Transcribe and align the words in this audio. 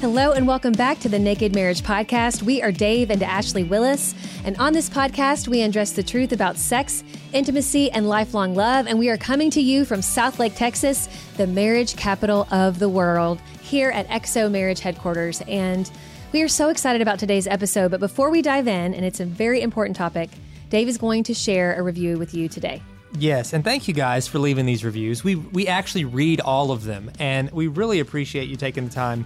Hello 0.00 0.32
and 0.32 0.46
welcome 0.46 0.74
back 0.74 1.00
to 1.00 1.08
the 1.08 1.18
Naked 1.18 1.54
Marriage 1.54 1.80
Podcast. 1.80 2.42
We 2.42 2.60
are 2.60 2.70
Dave 2.70 3.10
and 3.10 3.22
Ashley 3.22 3.64
Willis, 3.64 4.14
and 4.44 4.54
on 4.58 4.74
this 4.74 4.90
podcast, 4.90 5.48
we 5.48 5.62
undress 5.62 5.92
the 5.92 6.02
truth 6.02 6.32
about 6.32 6.58
sex, 6.58 7.02
intimacy, 7.32 7.90
and 7.90 8.06
lifelong 8.06 8.54
love. 8.54 8.86
And 8.86 8.98
we 8.98 9.08
are 9.08 9.16
coming 9.16 9.50
to 9.52 9.60
you 9.62 9.86
from 9.86 10.00
Southlake, 10.00 10.54
Texas, 10.54 11.08
the 11.38 11.46
marriage 11.46 11.96
capital 11.96 12.46
of 12.50 12.78
the 12.78 12.90
world, 12.90 13.40
here 13.62 13.90
at 13.90 14.06
XO 14.08 14.50
Marriage 14.50 14.80
Headquarters. 14.80 15.40
And 15.48 15.90
we 16.30 16.42
are 16.42 16.48
so 16.48 16.68
excited 16.68 17.00
about 17.00 17.18
today's 17.18 17.46
episode. 17.46 17.90
But 17.90 18.00
before 18.00 18.28
we 18.28 18.42
dive 18.42 18.68
in, 18.68 18.92
and 18.92 19.02
it's 19.02 19.20
a 19.20 19.24
very 19.24 19.62
important 19.62 19.96
topic, 19.96 20.28
Dave 20.68 20.88
is 20.88 20.98
going 20.98 21.22
to 21.24 21.34
share 21.34 21.74
a 21.74 21.82
review 21.82 22.18
with 22.18 22.34
you 22.34 22.50
today. 22.50 22.82
Yes, 23.18 23.54
and 23.54 23.64
thank 23.64 23.88
you 23.88 23.94
guys 23.94 24.28
for 24.28 24.38
leaving 24.38 24.66
these 24.66 24.84
reviews. 24.84 25.24
We 25.24 25.36
we 25.36 25.66
actually 25.68 26.04
read 26.04 26.40
all 26.40 26.70
of 26.70 26.84
them, 26.84 27.10
and 27.18 27.50
we 27.50 27.66
really 27.66 28.00
appreciate 28.00 28.48
you 28.50 28.56
taking 28.56 28.86
the 28.88 28.92
time 28.92 29.24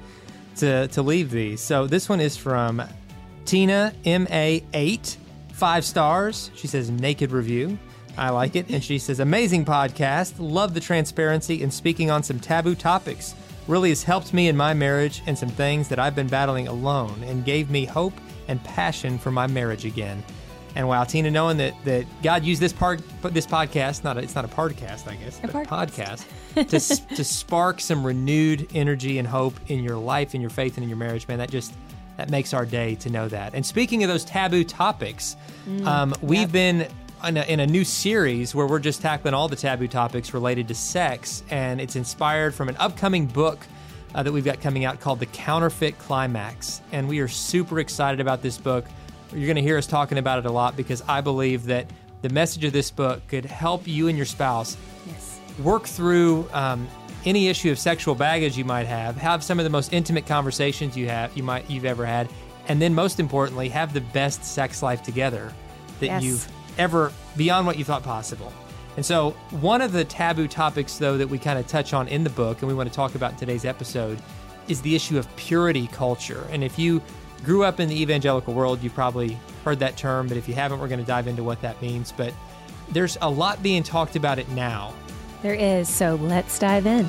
to 0.61 0.89
to 0.89 1.03
leave 1.03 1.31
these. 1.31 1.61
So 1.61 1.87
this 1.87 2.09
one 2.09 2.21
is 2.21 2.37
from 2.37 2.83
Tina 3.45 3.93
M 4.05 4.27
A 4.31 4.65
eight 4.73 5.17
five 5.53 5.85
stars. 5.85 6.51
She 6.55 6.67
says 6.67 6.91
naked 6.91 7.33
review. 7.33 7.79
I 8.17 8.31
like 8.31 8.57
it, 8.57 8.69
and 8.71 8.83
she 8.83 8.99
says 8.99 9.21
amazing 9.21 9.65
podcast. 9.65 10.35
Love 10.39 10.75
the 10.75 10.81
transparency 10.81 11.63
and 11.63 11.73
speaking 11.73 12.11
on 12.11 12.23
some 12.23 12.41
taboo 12.41 12.75
topics. 12.75 13.35
Really 13.69 13.91
has 13.91 14.03
helped 14.03 14.35
me 14.35 14.49
in 14.49 14.57
my 14.57 14.75
marriage 14.75 15.23
and 15.27 15.39
some 15.39 15.49
things 15.49 15.89
that 15.89 15.99
I've 15.99 16.15
been 16.15 16.27
battling 16.27 16.69
alone, 16.69 17.23
and 17.25 17.45
gave 17.45 17.71
me 17.71 17.85
hope 17.85 18.15
and 18.49 18.63
passion 18.65 19.19
for 19.19 19.31
my 19.31 19.47
marriage 19.47 19.85
again. 19.85 20.25
And 20.77 20.89
wow, 20.89 21.05
Tina, 21.05 21.31
knowing 21.31 21.57
that, 21.57 21.75
that 21.85 22.07
God 22.23 22.45
used 22.45 22.61
this 22.61 22.73
part, 22.73 23.01
this 23.23 23.47
podcast, 23.47 24.05
not 24.05 24.17
a, 24.17 24.21
it's 24.21 24.35
not 24.35 24.45
a 24.45 24.49
podcast, 24.49 25.09
I 25.09 25.17
guess, 25.17 25.41
but 25.41 25.51
podcast, 25.67 26.25
to, 26.55 27.17
to 27.17 27.25
spark 27.25 27.81
some 27.81 28.07
renewed 28.07 28.69
energy 28.75 29.19
and 29.19 29.27
hope 29.27 29.55
in 29.69 29.83
your 29.83 29.97
life, 29.97 30.35
in 30.35 30.41
your 30.41 30.51
faith, 30.51 30.77
and 30.77 30.85
in 30.85 30.89
your 30.89 30.99
marriage, 30.99 31.27
man, 31.27 31.39
that 31.39 31.51
just 31.51 31.75
that 32.17 32.29
makes 32.31 32.53
our 32.53 32.67
day 32.67 32.95
to 32.97 33.09
know 33.11 33.29
that. 33.29 33.55
And 33.55 33.65
speaking 33.65 34.05
of 34.05 34.09
those 34.09 34.25
taboo 34.25 34.63
topics, 34.63 35.37
um, 35.87 36.15
we've 36.21 36.53
been 36.53 36.87
in 37.27 37.37
a, 37.37 37.43
in 37.43 37.61
a 37.61 37.67
new 37.67 37.85
series 37.85 38.55
where 38.55 38.67
we're 38.67 38.79
just 38.79 39.01
tackling 39.01 39.35
all 39.35 39.49
the 39.49 39.57
taboo 39.57 39.89
topics 39.89 40.35
related 40.35 40.69
to 40.69 40.75
sex, 40.75 41.43
and 41.51 41.81
it's 41.81 41.97
inspired 41.97 42.55
from 42.55 42.69
an 42.69 42.77
upcoming 42.79 43.27
book 43.27 43.59
uh, 44.15 44.23
that 44.23 44.33
we've 44.33 44.45
got 44.45 44.61
coming 44.61 44.85
out 44.85 45.01
called 45.01 45.21
The 45.21 45.27
Counterfeit 45.27 45.99
Climax. 45.99 46.81
And 46.93 47.09
we 47.09 47.21
are 47.21 47.29
super 47.29 47.81
excited 47.81 48.21
about 48.21 48.43
this 48.43 48.59
book. 48.59 48.85
You're 49.33 49.47
going 49.47 49.57
to 49.57 49.63
hear 49.63 49.79
us 49.79 49.87
talking 49.87 50.19
about 50.19 50.39
it 50.41 50.47
a 50.47 50.51
lot 50.51 50.77
because 50.77 51.03
I 51.09 51.21
believe 51.21 51.65
that 51.67 51.87
the 52.23 52.29
message 52.29 52.65
of 52.65 52.73
this 52.73 52.91
book 52.91 53.27
could 53.29 53.45
help 53.45 53.87
you 53.87 54.09
and 54.09 54.17
your 54.17 54.27
spouse 54.27 54.77
Yes. 55.07 55.39
work 55.63 55.85
through 55.85 56.49
um, 56.53 56.87
any 57.25 57.49
issue 57.49 57.71
of 57.71 57.79
sexual 57.79 58.15
baggage 58.15 58.57
you 58.59 58.65
might 58.65 58.87
have, 58.87 59.17
have 59.17 59.43
some 59.45 59.59
of 59.59 59.65
the 59.65 59.71
most 59.71 59.93
intimate 59.93 60.27
conversations 60.27 60.97
you 60.97 61.09
have 61.09 61.35
you 61.37 61.43
might 61.43 61.69
you've 61.71 61.85
ever 61.85 62.05
had, 62.05 62.29
and 62.69 62.81
then 62.83 62.95
most 62.95 63.21
importantly, 63.21 63.69
have 63.69 63.93
the 63.93 64.01
best 64.01 64.45
sex 64.45 64.83
life 64.83 65.03
together 65.03 65.53
that 66.01 66.07
Yes. 66.07 66.23
you've 66.23 66.49
ever 66.79 67.13
beyond 67.37 67.67
what 67.67 67.79
you 67.79 67.85
thought 67.85 68.03
possible. 68.03 68.53
And 68.97 69.07
so, 69.07 69.31
one 69.61 69.81
of 69.81 69.93
the 69.93 70.05
taboo 70.05 70.49
topics 70.49 70.99
though 70.99 71.17
that 71.17 71.29
we 71.29 71.39
kind 71.39 71.59
of 71.59 71.67
touch 71.67 71.95
on 71.95 72.09
in 72.09 72.25
the 72.25 72.31
book 72.31 72.61
and 72.61 72.69
we 72.69 72.75
want 72.75 72.89
to 72.89 72.95
talk 72.95 73.15
about 73.15 73.33
in 73.33 73.37
today's 73.39 73.65
episode 73.65 74.21
is 74.69 74.83
the 74.83 74.95
issue 74.95 75.17
of 75.19 75.35
purity 75.37 75.87
culture. 75.89 76.47
And 76.51 76.63
if 76.63 76.79
you 76.79 77.01
grew 77.45 77.65
up 77.65 77.81
in 77.81 77.89
the 77.89 78.01
evangelical 78.01 78.55
world, 78.55 78.83
you 78.83 78.91
probably 78.91 79.39
heard 79.65 79.79
that 79.81 79.97
term, 79.97 80.29
but 80.29 80.37
if 80.37 80.49
you 80.49 80.55
haven't, 80.55 80.81
we're 80.81 80.89
going 80.89 81.01
to 81.01 81.07
dive 81.07 81.27
into 81.27 81.43
what 81.43 81.61
that 81.63 81.81
means, 81.83 82.13
but 82.13 82.33
there's 82.91 83.17
a 83.23 83.31
lot 83.31 83.63
being 83.63 83.83
talked 83.83 84.17
about 84.17 84.39
it 84.39 84.49
now. 84.51 84.95
There 85.43 85.55
is. 85.55 85.89
So 85.89 86.17
let's 86.17 86.59
dive 86.59 86.87
in. 86.87 87.09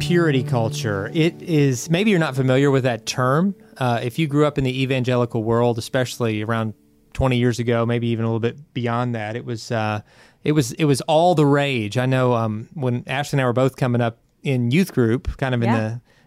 purity 0.00 0.42
culture. 0.42 1.10
It 1.14 1.40
is 1.40 1.88
maybe 1.88 2.10
you're 2.10 2.18
not 2.18 2.36
familiar 2.36 2.70
with 2.70 2.84
that 2.84 3.06
term. 3.06 3.54
Uh, 3.78 4.00
if 4.02 4.18
you 4.18 4.26
grew 4.26 4.44
up 4.44 4.58
in 4.58 4.64
the 4.64 4.82
evangelical 4.82 5.42
world, 5.42 5.78
especially 5.78 6.42
around 6.42 6.74
20 7.14 7.38
years 7.38 7.58
ago, 7.58 7.86
maybe 7.86 8.08
even 8.08 8.26
a 8.26 8.28
little 8.28 8.38
bit 8.38 8.74
beyond 8.74 9.14
that, 9.14 9.34
it 9.34 9.46
was 9.46 9.70
uh, 9.72 10.02
it 10.44 10.52
was 10.52 10.72
it 10.72 10.84
was 10.84 11.00
all 11.02 11.34
the 11.34 11.46
rage. 11.46 11.96
I 11.98 12.06
know 12.06 12.34
um, 12.34 12.68
when 12.74 13.02
Ashley 13.06 13.38
and 13.38 13.42
I 13.42 13.46
were 13.46 13.52
both 13.52 13.76
coming 13.76 14.00
up 14.00 14.18
in 14.42 14.70
youth 14.70 14.92
group, 14.92 15.36
kind 15.38 15.54
of 15.54 15.62
in 15.62 15.68
Yeah. 15.70 15.78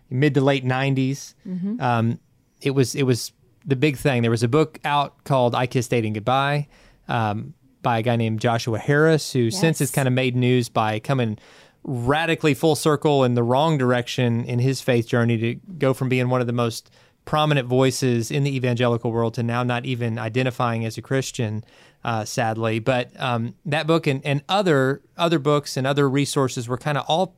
the 0.09 0.15
mid 0.15 0.33
to 0.33 0.41
late 0.41 0.65
90s. 0.65 1.33
Um, 1.79 2.19
it 2.61 2.71
was 2.71 2.95
it 2.95 3.03
was 3.03 3.31
the 3.65 3.75
big 3.75 3.97
thing. 3.97 4.21
There 4.23 4.31
was 4.31 4.43
a 4.43 4.47
book 4.47 4.79
out 4.83 5.23
called 5.23 5.53
"I 5.55 5.67
Kissed 5.67 5.91
Dating 5.91 6.13
Goodbye" 6.13 6.67
um, 7.07 7.53
by 7.83 7.99
a 7.99 8.01
guy 8.01 8.15
named 8.15 8.39
Joshua 8.41 8.79
Harris, 8.79 9.31
who 9.33 9.51
since 9.51 9.79
has 9.79 9.91
kind 9.91 10.07
of 10.07 10.13
made 10.13 10.35
news 10.35 10.67
by 10.69 10.99
coming 10.99 11.37
radically 11.83 12.53
full 12.53 12.75
circle 12.75 13.23
in 13.23 13.35
the 13.35 13.43
wrong 13.43 13.77
direction 13.77 14.43
in 14.45 14.59
his 14.59 14.81
faith 14.81 15.07
journey 15.07 15.37
to 15.37 15.55
go 15.77 15.93
from 15.93 16.09
being 16.09 16.27
one 16.29 16.41
of 16.41 16.47
the 16.47 16.53
most 16.53 16.89
prominent 17.27 17.67
voices 17.67 18.31
in 18.31 18.43
the 18.43 18.55
evangelical 18.55 19.11
world 19.11 19.35
to 19.35 19.43
now 19.43 19.61
not 19.61 19.85
even 19.85 20.17
identifying 20.17 20.85
as 20.85 20.97
a 20.97 21.01
Christian, 21.01 21.63
uh, 22.03 22.25
sadly. 22.25 22.79
But 22.79 23.11
um, 23.19 23.53
that 23.65 23.85
book 23.85 24.07
and, 24.07 24.25
and 24.25 24.41
other 24.49 25.01
other 25.17 25.37
books 25.37 25.77
and 25.77 25.85
other 25.85 26.09
resources 26.09 26.67
were 26.67 26.77
kind 26.77 26.97
of 26.97 27.05
all 27.07 27.35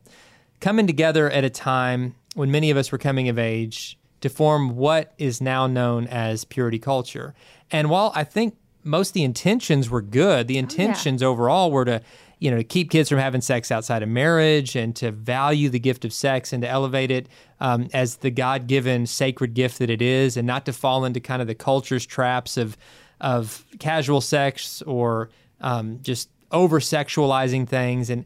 coming 0.62 0.88
together 0.88 1.30
at 1.30 1.44
a 1.44 1.50
time 1.50 2.16
when 2.36 2.52
many 2.52 2.70
of 2.70 2.78
us 2.78 2.92
were 2.92 2.98
coming 2.98 3.28
of 3.28 3.38
age 3.40 3.98
to 4.22 4.30
form 4.30 4.76
what 4.76 5.14
is 5.18 5.42
now 5.42 5.66
known 5.66 6.06
as 6.08 6.46
purity 6.46 6.80
culture. 6.80 7.34
And 7.72 7.90
while 7.90 8.12
I 8.16 8.24
think 8.24 8.56
most 8.84 9.10
of 9.10 9.14
the 9.14 9.24
intentions 9.24 9.90
were 9.90 10.02
good, 10.02 10.48
the 10.48 10.58
intentions 10.58 11.24
overall 11.24 11.72
were 11.72 11.86
to, 11.86 12.02
you 12.40 12.50
know, 12.50 12.58
to 12.58 12.64
keep 12.64 12.90
kids 12.90 13.10
from 13.10 13.20
having 13.20 13.42
sex 13.42 13.72
outside 13.72 14.02
of 14.02 14.10
marriage 14.10 14.76
and 14.76 14.96
to 14.96 15.12
value 15.12 15.70
the 15.70 15.80
gift 15.80 16.06
of 16.06 16.14
sex 16.14 16.54
and 16.54 16.64
to 16.64 16.70
elevate 16.70 17.12
it 17.12 17.28
um, 17.60 17.90
as 17.94 18.18
the 18.18 18.32
God-given 18.32 19.06
sacred 19.06 19.54
gift 19.54 19.80
that 19.80 19.90
it 19.90 20.02
is, 20.02 20.38
and 20.38 20.48
not 20.48 20.66
to 20.66 20.74
fall 20.74 21.06
into 21.06 21.20
kind 21.20 21.42
of 21.42 21.48
the 21.48 21.56
culture's 21.56 22.06
traps 22.06 22.58
of 22.58 22.78
of 23.22 23.66
casual 23.80 24.22
sex 24.22 24.82
or 24.84 25.30
um, 25.60 26.00
just 26.02 26.30
over 26.52 26.80
sexualizing 26.80 27.68
things 27.68 28.10
and 28.10 28.24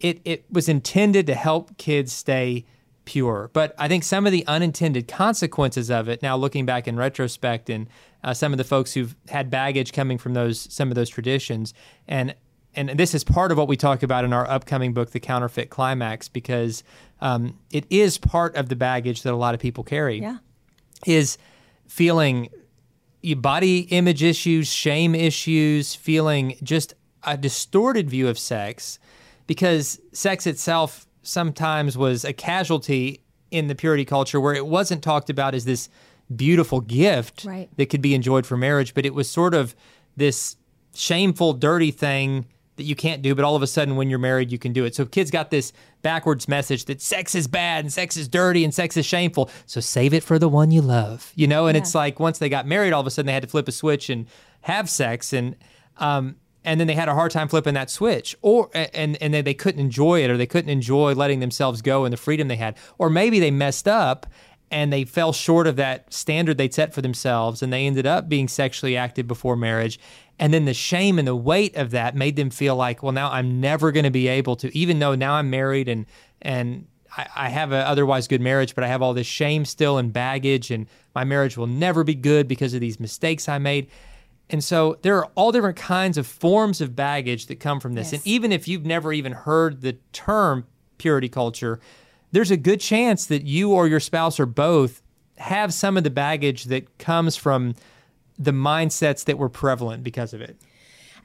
it, 0.00 0.20
it 0.24 0.44
was 0.50 0.68
intended 0.68 1.26
to 1.26 1.34
help 1.34 1.76
kids 1.76 2.12
stay 2.12 2.64
pure. 3.04 3.50
But 3.52 3.74
I 3.78 3.88
think 3.88 4.04
some 4.04 4.26
of 4.26 4.32
the 4.32 4.46
unintended 4.46 5.08
consequences 5.08 5.90
of 5.90 6.08
it, 6.08 6.22
now 6.22 6.36
looking 6.36 6.66
back 6.66 6.86
in 6.86 6.96
retrospect, 6.96 7.70
and 7.70 7.88
uh, 8.22 8.34
some 8.34 8.52
of 8.52 8.58
the 8.58 8.64
folks 8.64 8.92
who've 8.92 9.16
had 9.28 9.50
baggage 9.50 9.92
coming 9.92 10.18
from 10.18 10.34
those 10.34 10.60
some 10.72 10.90
of 10.90 10.94
those 10.94 11.08
traditions, 11.08 11.74
and 12.06 12.34
and 12.78 12.98
this 12.98 13.14
is 13.14 13.24
part 13.24 13.50
of 13.50 13.58
what 13.58 13.66
we 13.68 13.76
talk 13.76 14.02
about 14.02 14.24
in 14.24 14.32
our 14.32 14.48
upcoming 14.48 14.92
book, 14.92 15.10
The 15.10 15.20
Counterfeit 15.20 15.68
Climax, 15.68 16.28
because 16.28 16.84
um, 17.20 17.58
it 17.72 17.84
is 17.90 18.18
part 18.18 18.54
of 18.54 18.68
the 18.68 18.76
baggage 18.76 19.22
that 19.22 19.32
a 19.32 19.36
lot 19.36 19.54
of 19.54 19.60
people 19.60 19.82
carry. 19.84 20.20
Yeah. 20.20 20.38
Is 21.06 21.38
feeling 21.86 22.48
body 23.36 23.80
image 23.80 24.22
issues, 24.22 24.68
shame 24.72 25.14
issues, 25.14 25.94
feeling 25.94 26.56
just 26.62 26.94
a 27.24 27.36
distorted 27.36 28.08
view 28.08 28.28
of 28.28 28.38
sex 28.38 28.98
because 29.46 30.00
sex 30.12 30.46
itself 30.46 31.06
sometimes 31.22 31.98
was 31.98 32.24
a 32.24 32.32
casualty 32.32 33.20
in 33.50 33.66
the 33.66 33.74
purity 33.74 34.04
culture 34.04 34.40
where 34.40 34.54
it 34.54 34.66
wasn't 34.66 35.02
talked 35.02 35.30
about 35.30 35.54
as 35.54 35.64
this 35.64 35.88
beautiful 36.34 36.80
gift 36.80 37.44
Right. 37.44 37.68
that 37.76 37.86
could 37.86 38.02
be 38.02 38.14
enjoyed 38.14 38.46
for 38.46 38.56
marriage, 38.56 38.94
but 38.94 39.04
it 39.04 39.14
was 39.14 39.28
sort 39.28 39.54
of 39.54 39.74
this 40.16 40.56
shameful, 40.94 41.54
dirty 41.54 41.90
thing 41.90 42.46
that 42.78 42.84
you 42.84 42.96
can't 42.96 43.22
do, 43.22 43.34
but 43.34 43.44
all 43.44 43.54
of 43.54 43.62
a 43.62 43.66
sudden 43.66 43.96
when 43.96 44.08
you're 44.08 44.18
married, 44.18 44.50
you 44.50 44.58
can 44.58 44.72
do 44.72 44.84
it. 44.84 44.94
So 44.94 45.04
kids 45.04 45.30
got 45.30 45.50
this 45.50 45.72
backwards 46.02 46.48
message 46.48 46.86
that 46.86 47.02
sex 47.02 47.34
is 47.34 47.46
bad 47.46 47.84
and 47.84 47.92
sex 47.92 48.16
is 48.16 48.26
dirty 48.28 48.64
and 48.64 48.74
sex 48.74 48.96
is 48.96 49.04
shameful. 49.04 49.50
So 49.66 49.80
save 49.80 50.14
it 50.14 50.22
for 50.22 50.38
the 50.38 50.48
one 50.48 50.70
you 50.70 50.80
love, 50.80 51.32
you 51.34 51.46
know? 51.46 51.66
And 51.66 51.76
it's 51.76 51.94
like 51.94 52.18
once 52.18 52.38
they 52.38 52.48
got 52.48 52.66
married, 52.66 52.92
all 52.92 53.00
of 53.00 53.06
a 53.06 53.10
sudden 53.10 53.26
they 53.26 53.32
had 53.34 53.42
to 53.42 53.48
flip 53.48 53.68
a 53.68 53.72
switch 53.72 54.08
and 54.08 54.26
have 54.62 54.88
sex 54.88 55.32
and, 55.32 55.56
um, 55.98 56.36
and 56.64 56.78
then 56.78 56.86
they 56.86 56.94
had 56.94 57.08
a 57.08 57.14
hard 57.14 57.30
time 57.30 57.48
flipping 57.48 57.74
that 57.74 57.88
switch 57.88 58.36
or 58.42 58.68
and 58.74 59.16
and 59.22 59.32
then 59.32 59.44
they 59.44 59.54
couldn't 59.54 59.80
enjoy 59.80 60.22
it 60.22 60.30
or 60.30 60.36
they 60.36 60.46
couldn't 60.46 60.70
enjoy 60.70 61.14
letting 61.14 61.40
themselves 61.40 61.80
go 61.80 62.04
and 62.04 62.12
the 62.12 62.16
freedom 62.16 62.48
they 62.48 62.56
had 62.56 62.76
or 62.98 63.08
maybe 63.08 63.40
they 63.40 63.50
messed 63.50 63.88
up 63.88 64.26
and 64.70 64.92
they 64.92 65.04
fell 65.04 65.32
short 65.32 65.66
of 65.66 65.76
that 65.76 66.12
standard 66.12 66.58
they'd 66.58 66.74
set 66.74 66.92
for 66.92 67.00
themselves 67.00 67.62
and 67.62 67.72
they 67.72 67.86
ended 67.86 68.06
up 68.06 68.28
being 68.28 68.48
sexually 68.48 68.96
active 68.96 69.26
before 69.26 69.56
marriage 69.56 69.98
and 70.38 70.52
then 70.54 70.64
the 70.64 70.74
shame 70.74 71.18
and 71.18 71.26
the 71.26 71.36
weight 71.36 71.74
of 71.76 71.90
that 71.90 72.14
made 72.14 72.36
them 72.36 72.50
feel 72.50 72.76
like 72.76 73.02
well 73.02 73.12
now 73.12 73.30
i'm 73.30 73.60
never 73.60 73.92
going 73.92 74.04
to 74.04 74.10
be 74.10 74.28
able 74.28 74.56
to 74.56 74.74
even 74.76 74.98
though 74.98 75.14
now 75.14 75.34
i'm 75.34 75.50
married 75.50 75.88
and 75.88 76.06
and 76.42 76.86
I, 77.16 77.26
I 77.36 77.48
have 77.48 77.72
an 77.72 77.84
otherwise 77.86 78.28
good 78.28 78.40
marriage 78.40 78.74
but 78.74 78.84
i 78.84 78.88
have 78.88 79.02
all 79.02 79.14
this 79.14 79.26
shame 79.26 79.64
still 79.64 79.98
and 79.98 80.12
baggage 80.12 80.70
and 80.70 80.86
my 81.14 81.24
marriage 81.24 81.56
will 81.56 81.66
never 81.66 82.04
be 82.04 82.14
good 82.14 82.48
because 82.48 82.74
of 82.74 82.80
these 82.80 83.00
mistakes 83.00 83.48
i 83.48 83.58
made 83.58 83.88
and 84.50 84.64
so 84.64 84.98
there 85.02 85.16
are 85.16 85.30
all 85.34 85.52
different 85.52 85.76
kinds 85.76 86.16
of 86.16 86.26
forms 86.26 86.80
of 86.80 86.96
baggage 86.96 87.46
that 87.46 87.60
come 87.60 87.80
from 87.80 87.94
this. 87.94 88.12
Yes. 88.12 88.20
And 88.20 88.26
even 88.26 88.52
if 88.52 88.66
you've 88.66 88.86
never 88.86 89.12
even 89.12 89.32
heard 89.32 89.82
the 89.82 89.94
term 90.12 90.66
purity 90.96 91.28
culture, 91.28 91.80
there's 92.32 92.50
a 92.50 92.56
good 92.56 92.80
chance 92.80 93.26
that 93.26 93.44
you 93.44 93.72
or 93.72 93.86
your 93.86 94.00
spouse 94.00 94.38
or 94.38 94.46
both 94.46 95.02
have 95.38 95.72
some 95.72 95.96
of 95.96 96.04
the 96.04 96.10
baggage 96.10 96.64
that 96.64 96.98
comes 96.98 97.36
from 97.36 97.74
the 98.38 98.52
mindsets 98.52 99.24
that 99.24 99.38
were 99.38 99.48
prevalent 99.48 100.02
because 100.02 100.32
of 100.32 100.40
it. 100.40 100.56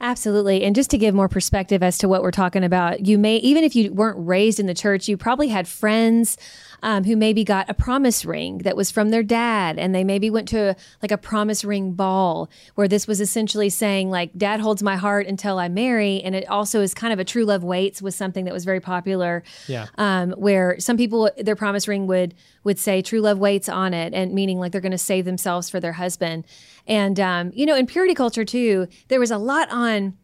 Absolutely. 0.00 0.64
And 0.64 0.74
just 0.74 0.90
to 0.90 0.98
give 0.98 1.14
more 1.14 1.28
perspective 1.28 1.82
as 1.82 1.98
to 1.98 2.08
what 2.08 2.22
we're 2.22 2.30
talking 2.30 2.64
about, 2.64 3.06
you 3.06 3.18
may, 3.18 3.36
even 3.36 3.64
if 3.64 3.74
you 3.76 3.92
weren't 3.92 4.16
raised 4.18 4.60
in 4.60 4.66
the 4.66 4.74
church, 4.74 5.08
you 5.08 5.16
probably 5.16 5.48
had 5.48 5.66
friends 5.68 6.36
um, 6.82 7.04
who 7.04 7.16
maybe 7.16 7.44
got 7.44 7.68
a 7.70 7.74
promise 7.74 8.24
ring 8.24 8.58
that 8.58 8.76
was 8.76 8.90
from 8.90 9.10
their 9.10 9.22
dad. 9.22 9.78
And 9.78 9.94
they 9.94 10.04
maybe 10.04 10.28
went 10.28 10.48
to 10.48 10.76
like 11.00 11.10
a 11.10 11.16
promise 11.16 11.64
ring 11.64 11.92
ball 11.92 12.50
where 12.74 12.86
this 12.86 13.06
was 13.06 13.20
essentially 13.20 13.70
saying, 13.70 14.10
like, 14.10 14.36
dad 14.36 14.60
holds 14.60 14.82
my 14.82 14.96
heart 14.96 15.26
until 15.26 15.58
I 15.58 15.68
marry. 15.68 16.20
And 16.22 16.34
it 16.34 16.46
also 16.48 16.82
is 16.82 16.92
kind 16.92 17.12
of 17.12 17.18
a 17.18 17.24
true 17.24 17.44
love 17.44 17.64
waits 17.64 18.02
was 18.02 18.14
something 18.14 18.44
that 18.44 18.52
was 18.52 18.64
very 18.64 18.80
popular. 18.80 19.42
Yeah. 19.66 19.86
Um, 19.96 20.32
where 20.32 20.78
some 20.78 20.96
people, 20.96 21.30
their 21.38 21.56
promise 21.56 21.88
ring 21.88 22.06
would, 22.06 22.34
would 22.64 22.78
say 22.78 23.00
true 23.00 23.20
love 23.20 23.38
waits 23.38 23.68
on 23.68 23.94
it 23.94 24.12
and 24.12 24.34
meaning 24.34 24.58
like 24.58 24.72
they're 24.72 24.80
going 24.80 24.92
to 24.92 24.98
save 24.98 25.24
themselves 25.24 25.70
for 25.70 25.80
their 25.80 25.92
husband. 25.92 26.44
And, 26.86 27.18
um, 27.18 27.50
you 27.54 27.66
know, 27.66 27.76
in 27.76 27.86
purity 27.86 28.14
culture 28.14 28.44
too, 28.44 28.88
there 29.08 29.20
was 29.20 29.30
a 29.30 29.38
lot 29.38 29.70
on, 29.70 30.16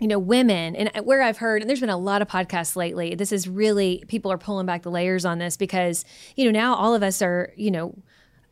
you 0.00 0.08
know, 0.08 0.18
women 0.18 0.76
and 0.76 1.04
where 1.06 1.22
I've 1.22 1.38
heard, 1.38 1.62
and 1.62 1.68
there's 1.68 1.80
been 1.80 1.90
a 1.90 1.96
lot 1.96 2.22
of 2.22 2.28
podcasts 2.28 2.76
lately. 2.76 3.14
This 3.14 3.32
is 3.32 3.48
really, 3.48 4.04
people 4.08 4.32
are 4.32 4.38
pulling 4.38 4.66
back 4.66 4.82
the 4.82 4.90
layers 4.90 5.24
on 5.24 5.38
this 5.38 5.56
because, 5.56 6.04
you 6.36 6.44
know, 6.44 6.50
now 6.50 6.74
all 6.74 6.94
of 6.94 7.02
us 7.02 7.20
are, 7.22 7.52
you 7.56 7.70
know, 7.70 7.94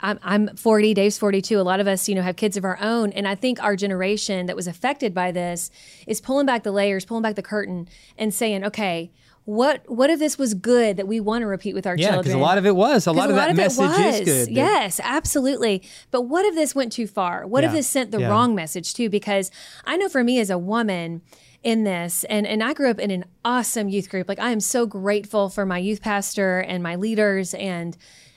I'm, 0.00 0.18
I'm 0.22 0.56
40, 0.56 0.92
Dave's 0.92 1.16
42. 1.16 1.58
A 1.58 1.62
lot 1.62 1.80
of 1.80 1.86
us, 1.86 2.08
you 2.08 2.14
know, 2.14 2.22
have 2.22 2.36
kids 2.36 2.56
of 2.58 2.64
our 2.64 2.78
own. 2.80 3.12
And 3.12 3.26
I 3.26 3.34
think 3.34 3.62
our 3.62 3.74
generation 3.74 4.46
that 4.46 4.56
was 4.56 4.66
affected 4.66 5.14
by 5.14 5.32
this 5.32 5.70
is 6.06 6.20
pulling 6.20 6.44
back 6.44 6.62
the 6.62 6.72
layers, 6.72 7.06
pulling 7.06 7.22
back 7.22 7.36
the 7.36 7.42
curtain 7.42 7.88
and 8.18 8.34
saying, 8.34 8.64
okay, 8.64 9.10
what, 9.46 9.82
what 9.90 10.08
if 10.10 10.18
this 10.18 10.38
was 10.38 10.54
good 10.54 10.96
that 10.96 11.06
we 11.06 11.20
want 11.20 11.42
to 11.42 11.46
repeat 11.46 11.74
with 11.74 11.86
our 11.86 11.96
Yeah, 11.96 12.06
children? 12.12 12.22
because 12.22 12.34
a 12.34 12.38
lot 12.38 12.56
of 12.58 12.64
it 12.66 12.74
was. 12.74 13.06
A 13.06 13.12
lot 13.12 13.28
of 13.28 13.36
that 13.36 13.50
it 13.50 13.56
message 13.56 13.88
was. 13.88 14.20
is 14.20 14.46
good. 14.46 14.54
Yes, 14.54 15.00
absolutely. 15.02 15.82
But 16.10 16.22
what 16.22 16.46
if 16.46 16.54
this 16.54 16.74
went 16.74 16.92
too 16.92 17.06
far? 17.06 17.46
What 17.46 17.62
if 17.64 17.72
this 17.72 17.86
sent 17.86 18.10
the 18.10 18.20
Yeah. 18.20 18.28
wrong 18.28 18.54
message 18.54 18.94
too? 18.94 19.10
Because 19.10 19.50
I 19.84 19.96
know 19.96 20.08
for 20.08 20.24
me 20.24 20.38
as 20.40 20.48
a 20.50 20.56
woman 20.58 21.20
in 21.62 21.84
this, 21.84 22.24
and 22.24 22.46
and 22.46 22.62
I 22.62 22.72
grew 22.74 22.90
up 22.90 22.98
in 22.98 23.10
an 23.10 23.24
awesome 23.44 23.88
youth 23.88 24.08
group. 24.10 24.28
Like 24.28 24.38
I 24.38 24.50
am 24.50 24.60
so 24.60 24.86
grateful 24.86 25.48
for 25.50 25.64
my 25.66 25.78
youth 25.78 26.00
pastor 26.02 26.60
and 26.60 26.82
my 26.82 26.96
leaders 26.96 27.54
and. 27.54 27.96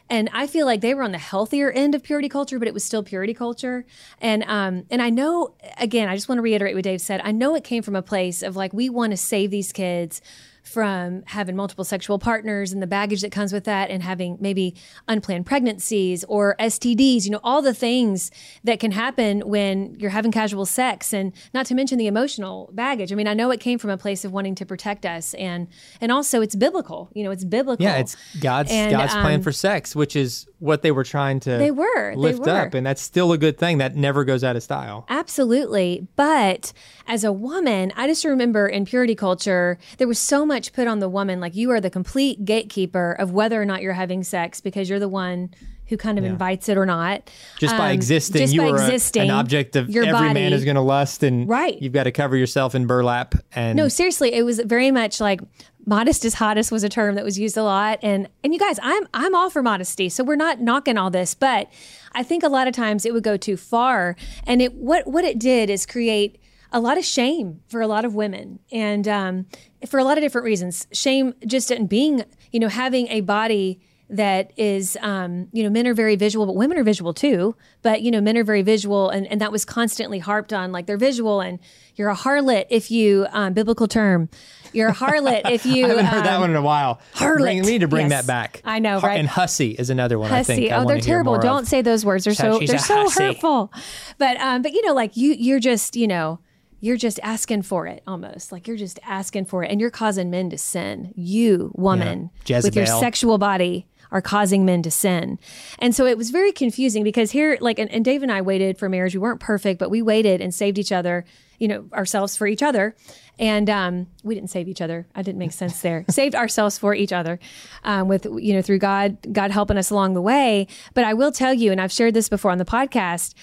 And 0.10 0.30
I 0.31 0.48
feel 0.48 0.65
like 0.65 0.80
they 0.80 0.94
were 0.94 1.03
on 1.03 1.12
the 1.12 1.18
healthier 1.18 1.69
end 1.69 1.94
of 1.94 2.01
purity 2.01 2.30
culture, 2.30 2.60
but 2.60 2.68
it 2.69 2.74
was 2.74 2.81
still 2.86 3.03
purity 3.03 3.33
culture. 3.33 3.86
And 4.21 4.42
um, 4.48 4.86
and 4.89 5.01
I 5.01 5.10
know 5.10 5.56
again, 5.77 6.07
I 6.07 6.15
just 6.15 6.30
want 6.30 6.38
to 6.38 6.42
reiterate 6.44 6.75
what 6.75 6.86
Dave 6.86 7.01
said. 7.01 7.19
I 7.25 7.33
know 7.33 7.56
it 7.56 7.65
came 7.65 7.83
from 7.83 7.94
a 7.98 8.01
place 8.01 8.42
of 8.42 8.56
like 8.56 8.71
we 8.71 8.89
want 8.89 9.12
to 9.12 9.18
save 9.18 9.51
these 9.51 9.74
kids 9.74 10.21
from 10.68 11.24
having 11.28 11.56
multiple 11.56 11.86
sexual 11.86 12.19
partners 12.19 12.74
and 12.74 12.81
the 12.81 12.88
baggage 12.88 13.22
that 13.22 13.31
comes 13.31 13.54
with 13.54 13.64
that 13.64 13.90
and 13.90 14.04
having 14.04 14.38
maybe 14.40 14.75
unplanned 15.08 15.46
pregnancies 15.46 16.24
or 16.25 16.56
STDs, 16.60 17.25
you 17.25 17.31
know, 17.31 17.40
all 17.44 17.62
the 17.62 17.74
things 17.74 18.30
that 18.64 18.80
can 18.80 18.92
happen 18.92 19.42
when 19.42 19.96
you're 20.00 20.12
having 20.12 20.31
casual 20.31 20.66
sex 20.66 21.14
and 21.14 21.31
not 21.54 21.66
to 21.68 21.75
mention 21.75 21.98
the 21.98 22.08
emotional 22.08 22.69
baggage. 22.74 23.12
I 23.12 23.16
mean, 23.16 23.28
I 23.28 23.34
know 23.34 23.50
it 23.52 23.60
came 23.60 23.80
from 23.80 23.90
a 23.90 23.98
place 23.98 24.25
of 24.25 24.31
wanting 24.34 24.56
to 24.56 24.66
protect 24.66 25.06
us 25.06 25.34
and 25.36 25.68
and 26.02 26.12
also 26.12 26.42
it's 26.42 26.56
biblical. 26.56 27.10
You 27.13 27.24
know, 27.24 27.31
it's 27.31 27.46
biblical. 27.46 27.84
Yeah, 27.84 27.98
it's 27.98 28.18
God's 28.42 28.72
And, 28.72 28.92
God's 28.92 29.13
plan 29.13 29.36
um, 29.36 29.42
for 29.42 29.52
sex, 29.52 29.96
which 29.96 30.16
is 30.16 30.48
what 30.60 30.81
they 30.81 30.92
were 30.92 31.04
trying 31.04 31.40
to 31.42 31.52
They 31.52 31.72
were, 31.72 32.12
they 32.12 32.18
lift 32.18 32.40
were. 32.40 32.50
up, 32.50 32.74
and 32.74 32.86
that's 32.86 33.02
still 33.02 33.31
a 33.31 33.38
good 33.38 33.58
thing. 33.58 33.78
That 33.78 33.96
never 33.96 34.25
goes 34.25 34.44
out 34.44 34.56
of 34.56 34.63
style. 34.63 35.06
Absolutely. 35.08 36.08
But 36.16 36.74
as 37.08 37.24
a 37.24 37.31
woman, 37.31 37.94
I 37.96 38.08
just 38.08 38.25
remember 38.25 38.68
in 38.68 38.84
purity 38.86 39.16
culture, 39.16 39.78
there 39.98 40.08
was 40.08 40.20
so 40.20 40.46
much 40.46 40.56
put 40.74 40.88
on 40.88 41.00
the 41.00 41.09
woman. 41.09 41.39
Like 41.39 41.56
you 41.56 41.71
are 41.71 41.80
the 41.81 41.89
complete 41.89 42.44
gatekeeper 42.45 43.13
of 43.13 43.31
whether 43.31 43.62
or 43.62 43.65
not 43.65 43.81
you're 43.81 43.94
having 43.94 44.24
sex 44.24 44.62
because 44.62 44.89
you're 44.89 45.00
the 45.00 45.07
one 45.09 45.50
who 45.88 45.95
kind 45.95 46.18
of 46.19 46.25
invites 46.25 46.68
it 46.68 46.77
or 46.77 46.86
not. 46.86 47.30
Just 47.59 47.77
by 47.77 47.88
Um, 47.88 47.94
existing, 47.94 48.42
just 48.42 48.54
you 48.54 48.59
by 48.62 48.68
are 48.68 48.75
a- 48.75 48.83
existing, 48.86 49.21
an 49.24 49.30
object 49.31 49.75
of 49.77 49.88
every 49.95 50.33
man 50.33 50.51
is 50.51 50.65
going 50.65 50.75
to 50.75 50.81
lust, 50.81 51.24
and 51.24 51.48
Right. 51.48 51.81
you've 51.81 51.94
got 51.94 52.04
to 52.04 52.12
cover 52.12 52.36
yourself 52.36 52.75
in 52.75 52.88
burlap. 52.88 53.36
And 53.56 53.77
No, 53.77 53.88
seriously, 53.88 54.33
it 54.33 54.44
was 54.44 54.59
very 54.65 54.92
much 54.92 55.21
like 55.21 55.39
modest 55.86 56.25
is 56.25 56.33
hottest 56.33 56.74
was 56.74 56.83
a 56.83 56.89
term 56.89 57.15
that 57.15 57.24
was 57.24 57.39
used 57.39 57.56
a 57.56 57.63
lot. 57.63 58.00
And 58.03 58.27
and 58.44 58.53
you 58.53 58.60
guys, 58.60 58.77
I'm 58.83 59.07
I'm 59.13 59.33
all 59.33 59.50
for 59.50 59.63
modesty. 59.63 60.10
So 60.10 60.25
we're 60.25 60.36
not 60.36 60.60
knocking 60.60 60.98
all 60.98 61.10
this, 61.10 61.33
but 61.33 61.69
I 62.13 62.21
think 62.24 62.44
a 62.44 62.50
lot 62.50 62.68
of 62.68 62.74
times 62.74 63.06
it 63.06 63.13
would 63.13 63.24
go 63.24 63.38
too 63.38 63.56
far. 63.56 64.18
And 64.45 64.62
it 64.62 64.74
what 64.74 65.07
what 65.07 65.24
it 65.24 65.39
did 65.39 65.69
is 65.69 65.86
create 65.86 66.38
a 66.77 66.79
lot 66.79 66.97
of 66.97 67.03
shame 67.06 67.62
for 67.68 67.81
a 67.81 67.88
lot 67.88 68.06
of 68.06 68.13
women 68.13 68.59
and 68.71 69.07
um, 69.07 69.45
for 69.89 70.00
a 70.00 70.03
lot 70.03 70.18
of 70.18 70.21
different 70.24 70.45
reasons. 70.45 70.88
Shame 70.91 71.33
just 71.45 71.71
in 71.71 71.88
being, 71.88 72.24
you 72.51 72.59
know, 72.59 72.68
having 72.69 73.07
a 73.07 73.21
body 73.21 73.79
that 74.09 74.53
is 74.56 74.97
um, 75.01 75.50
you 75.51 75.63
know 75.63 75.69
men 75.69 75.85
are 75.85 75.94
very 75.94 76.15
visual 76.15 76.45
but 76.45 76.56
women 76.56 76.77
are 76.77 76.83
visual 76.85 77.13
too 77.13 77.53
but 77.81 78.01
you 78.01 78.09
know 78.09 78.21
men 78.21 78.38
are 78.38 78.44
very 78.45 78.62
visual 78.62 79.09
and, 79.09 79.27
and 79.27 79.41
that 79.41 79.51
was 79.51 79.65
constantly 79.65 80.17
harped 80.19 80.53
on 80.53 80.72
like 80.72 80.86
they're 80.86 80.96
visual 80.96 81.41
and 81.41 81.60
you're 81.96 82.07
a 82.10 82.15
harlot 82.15 82.63
if 82.69 82.89
you 82.89 83.27
um, 83.31 83.51
biblical 83.51 83.86
term 83.86 84.29
you're 84.72 84.88
a 84.88 84.93
harlot 84.93 85.41
if 85.51 85.65
you 85.74 85.84
I 85.84 85.89
haven't 85.89 86.05
heard 86.05 86.24
that 86.24 86.36
um, 86.36 86.39
one 86.41 86.50
in 86.51 86.55
a 86.55 86.62
while. 86.62 87.01
harlot. 87.15 87.38
Bring, 87.39 87.63
we 87.65 87.72
need 87.72 87.81
to 87.81 87.89
bring 87.89 88.10
Yes. 88.10 88.22
that 88.25 88.27
back. 88.31 88.62
I 88.63 88.79
know, 88.79 89.01
right? 89.01 89.19
And 89.19 89.27
hussy 89.27 89.72
is 89.72 89.89
another 89.89 90.17
one. 90.17 90.31
I 90.31 90.38
hussy. 90.38 90.55
think. 90.55 90.72
Oh, 90.72 90.77
wanna 90.77 90.88
they're 90.88 91.01
terrible. 91.01 91.38
Don't 91.39 91.65
say 91.67 91.81
those 91.81 92.05
words. 92.05 92.24
They're 92.24 92.34
so 92.34 92.60
She's 92.62 92.69
they're 92.69 92.79
so 92.79 93.03
hussy. 93.03 93.24
hurtful. 93.25 93.74
But 94.17 94.38
um, 94.38 94.62
but 94.62 94.72
you 94.72 94.86
know, 94.86 94.93
like 94.93 95.17
you 95.17 95.34
you're 95.34 95.60
just 95.60 95.96
you 95.98 96.07
know 96.07 96.39
you're 96.79 96.98
just 96.98 97.19
asking 97.24 97.63
for 97.63 97.88
it 97.88 98.03
almost 98.05 98.51
like 98.51 98.67
you're 98.67 98.77
just 98.77 99.00
asking 99.03 99.46
for 99.46 99.63
it, 99.63 99.72
and 99.72 99.81
you're 99.81 99.89
causing 99.89 100.29
men 100.29 100.50
to 100.51 100.57
sin. 100.57 101.13
You 101.15 101.72
woman 101.75 102.29
Yeah. 102.46 102.62
with 102.62 102.75
your 102.75 102.86
sexual 102.86 103.38
body 103.38 103.88
are 104.10 104.22
causing 104.22 104.63
men 104.63 104.81
to 104.84 104.89
sin. 104.91 105.38
And 105.79 105.93
so 105.93 106.05
it 106.05 106.17
was 106.17 106.29
very 106.29 106.53
confusing 106.53 107.03
because 107.03 107.31
here, 107.31 107.57
like, 107.60 107.77
and, 107.77 107.91
and 107.91 108.05
Dave 108.05 108.24
and 108.24 108.31
I 108.31 108.41
waited 108.41 108.77
for 108.77 108.88
marriage. 108.88 109.13
We 109.13 109.19
weren't 109.19 109.41
perfect, 109.41 109.79
but 109.79 109.89
we 109.89 110.01
waited 110.01 110.39
and 110.39 110.55
saved 110.55 110.77
each 110.79 110.93
other, 110.93 111.25
you 111.60 111.67
know, 111.67 111.89
ourselves 111.91 112.38
for 112.38 112.48
each 112.48 112.63
other. 112.63 112.96
And 113.38 113.69
um, 113.69 114.07
we 114.24 114.34
didn't 114.34 114.50
save 114.50 114.69
each 114.69 114.79
other. 114.79 115.07
I 115.13 115.24
didn't 115.24 115.39
make 115.39 115.51
sense 115.51 115.81
there. 115.81 116.05
saved 116.10 116.36
ourselves 116.36 116.77
for 116.77 116.96
each 116.96 117.12
other, 117.12 117.38
um, 117.84 118.07
with 118.07 118.25
you 118.25 118.53
know 118.53 118.62
through 118.62 118.79
God, 118.79 119.17
God 119.34 119.51
helping 119.51 119.77
us 119.77 119.89
along 119.91 120.13
the 120.13 120.22
way. 120.22 120.67
But 120.93 121.03
I 121.03 121.13
will 121.13 121.31
tell 121.34 121.53
you, 121.53 121.72
and 121.74 121.81
I've 121.81 121.91
shared 121.91 122.13
this 122.13 122.29
before 122.29 122.50
on 122.51 122.57
the 122.60 122.65
podcast 122.65 123.34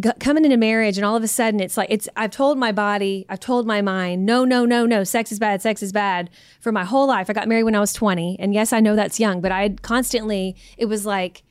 g- 0.00 0.10
coming 0.20 0.44
into 0.44 0.56
marriage 0.56 0.96
and 0.98 1.04
all 1.04 1.16
of 1.16 1.22
a 1.22 1.28
sudden 1.28 1.60
it's 1.60 1.76
like 1.76 1.88
it's 1.90 2.08
i've 2.16 2.30
told 2.30 2.58
my 2.58 2.72
body 2.72 3.24
i've 3.28 3.40
told 3.40 3.66
my 3.66 3.80
mind 3.82 4.24
no 4.26 4.44
no 4.44 4.64
no 4.64 4.86
no 4.86 5.04
sex 5.04 5.30
is 5.32 5.38
bad 5.38 5.60
sex 5.62 5.82
is 5.82 5.92
bad 5.92 6.30
for 6.60 6.72
my 6.72 6.84
whole 6.84 7.06
life. 7.06 7.28
I 7.30 7.32
got 7.32 7.48
married 7.48 7.64
when 7.64 7.74
i 7.74 7.80
was 7.80 7.92
20 7.92 8.36
and 8.38 8.52
yes 8.54 8.72
i 8.72 8.80
know 8.80 8.96
that's 8.96 9.18
young 9.20 9.40
but 9.40 9.52
i 9.52 9.70
constantly 9.82 10.56
it 10.78 10.86
was 10.86 11.04
like 11.06 11.42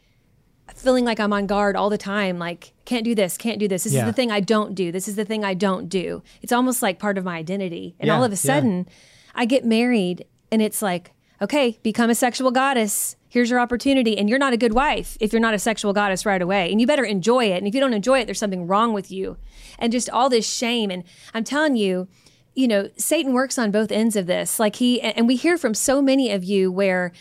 feeling 0.76 1.06
like 1.06 1.20
i'm 1.20 1.34
on 1.34 1.46
guard 1.46 1.76
all 1.76 1.90
the 1.90 1.98
time 1.98 2.40
like 2.40 2.74
can't 2.86 3.04
do 3.06 3.14
this 3.16 3.38
can't 3.38 3.60
do 3.60 3.68
this. 3.68 3.84
This 3.84 3.94
Yeah. 3.94 4.02
is 4.02 4.06
the 4.08 4.14
thing 4.14 4.32
i 4.32 4.40
don't 4.40 4.76
do. 4.76 4.92
This 4.92 5.08
is 5.08 5.16
the 5.16 5.26
thing 5.26 5.44
i 5.44 5.54
don't 5.54 5.88
do. 5.90 6.24
It's 6.42 6.52
almost 6.52 6.82
like 6.82 7.00
part 7.00 7.18
of 7.18 7.24
my 7.24 7.38
identity. 7.38 7.96
And 8.00 8.08
Yeah, 8.08 8.16
all 8.16 8.24
of 8.24 8.32
a 8.32 8.36
yeah. 8.36 8.38
sudden 8.38 8.88
i 9.36 9.46
get 9.46 9.66
married 9.66 10.26
and 10.52 10.62
it's 10.62 10.82
like 10.82 11.12
okay 11.42 11.78
become 11.84 12.10
a 12.10 12.16
sexual 12.16 12.52
goddess 12.52 13.16
here's 13.34 13.50
your 13.50 13.60
opportunity 13.60 14.16
and 14.16 14.30
you're 14.30 14.38
not 14.38 14.54
a 14.54 14.58
good 14.58 14.74
wife 14.74 15.18
if 15.20 15.34
you're 15.34 15.40
not 15.40 15.56
a 15.56 15.60
sexual 15.60 15.92
goddess 15.92 16.24
right 16.24 16.44
away 16.44 16.72
and 16.72 16.80
you 16.80 16.86
better 16.86 17.04
enjoy 17.04 17.46
it 17.46 17.58
and 17.58 17.68
if 17.68 17.74
you 17.74 17.82
don't 17.82 17.94
enjoy 17.94 18.20
it 18.20 18.26
there's 18.26 18.38
something 18.38 18.68
wrong 18.68 18.94
with 18.94 19.12
you. 19.12 19.38
And 19.80 19.92
just 19.92 20.08
all 20.12 20.30
this 20.30 20.48
shame 20.48 20.92
and 20.92 21.04
i'm 21.34 21.44
telling 21.44 21.76
you 21.76 22.08
you 22.54 22.68
know 22.68 22.92
satan 22.96 23.34
works 23.34 23.58
on 23.58 23.72
both 23.72 23.92
ends 23.92 24.16
of 24.16 24.28
this. 24.28 24.60
Like 24.60 24.76
he 24.76 25.02
and 25.02 25.28
we 25.28 25.36
hear 25.36 25.58
from 25.58 25.74
so 25.74 26.00
many 26.00 26.32
of 26.32 26.44
you 26.44 26.72
where 26.72 27.12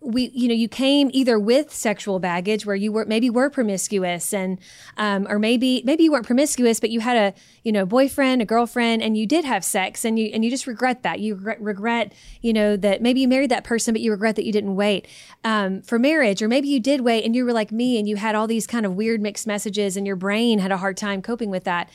we 0.00 0.30
you 0.32 0.46
know 0.46 0.54
you 0.54 0.68
came 0.68 1.10
either 1.12 1.38
with 1.38 1.72
sexual 1.72 2.18
baggage 2.20 2.64
where 2.64 2.76
you 2.76 2.92
were 2.92 3.04
maybe 3.04 3.28
were 3.28 3.50
promiscuous 3.50 4.32
and 4.32 4.58
um, 4.96 5.26
or 5.28 5.38
maybe 5.38 5.82
maybe 5.84 6.04
you 6.04 6.12
weren't 6.12 6.26
promiscuous 6.26 6.78
but 6.78 6.90
you 6.90 7.00
had 7.00 7.16
a 7.16 7.34
you 7.64 7.72
know 7.72 7.84
boyfriend 7.84 8.40
a 8.40 8.44
girlfriend 8.44 9.02
and 9.02 9.16
you 9.16 9.26
did 9.26 9.44
have 9.44 9.64
sex 9.64 10.04
and 10.04 10.18
you 10.18 10.30
and 10.32 10.44
you 10.44 10.50
just 10.50 10.66
regret 10.66 11.02
that. 11.02 11.20
You 11.20 11.34
regret, 11.34 11.60
regret 11.60 12.12
you 12.40 12.52
know 12.52 12.76
that 12.76 13.02
maybe 13.02 13.20
you 13.20 13.28
married 13.28 13.50
that 13.50 13.64
person 13.64 13.92
but 13.92 14.00
you 14.00 14.10
regret 14.10 14.36
that 14.36 14.44
you 14.44 14.52
didn't 14.52 14.76
wait 14.76 15.06
um, 15.44 15.82
for 15.82 15.98
marriage. 15.98 16.42
Or 16.42 16.48
maybe 16.48 16.68
you 16.68 16.80
did 16.80 17.00
wait 17.00 17.24
and 17.24 17.34
you 17.34 17.44
were 17.44 17.52
like 17.52 17.72
me 17.72 17.98
and 17.98 18.08
you 18.08 18.16
had 18.16 18.34
all 18.34 18.46
these 18.46 18.66
kind 18.66 18.86
of 18.86 18.94
weird 18.94 19.20
mixed 19.20 19.46
messages 19.46 19.96
and 19.96 20.06
your 20.06 20.16
brain 20.16 20.58
had 20.60 20.70
a 20.70 20.76
hard 20.76 20.96
time 20.96 21.22
coping 21.22 21.50
with 21.50 21.64
that. 21.64 21.90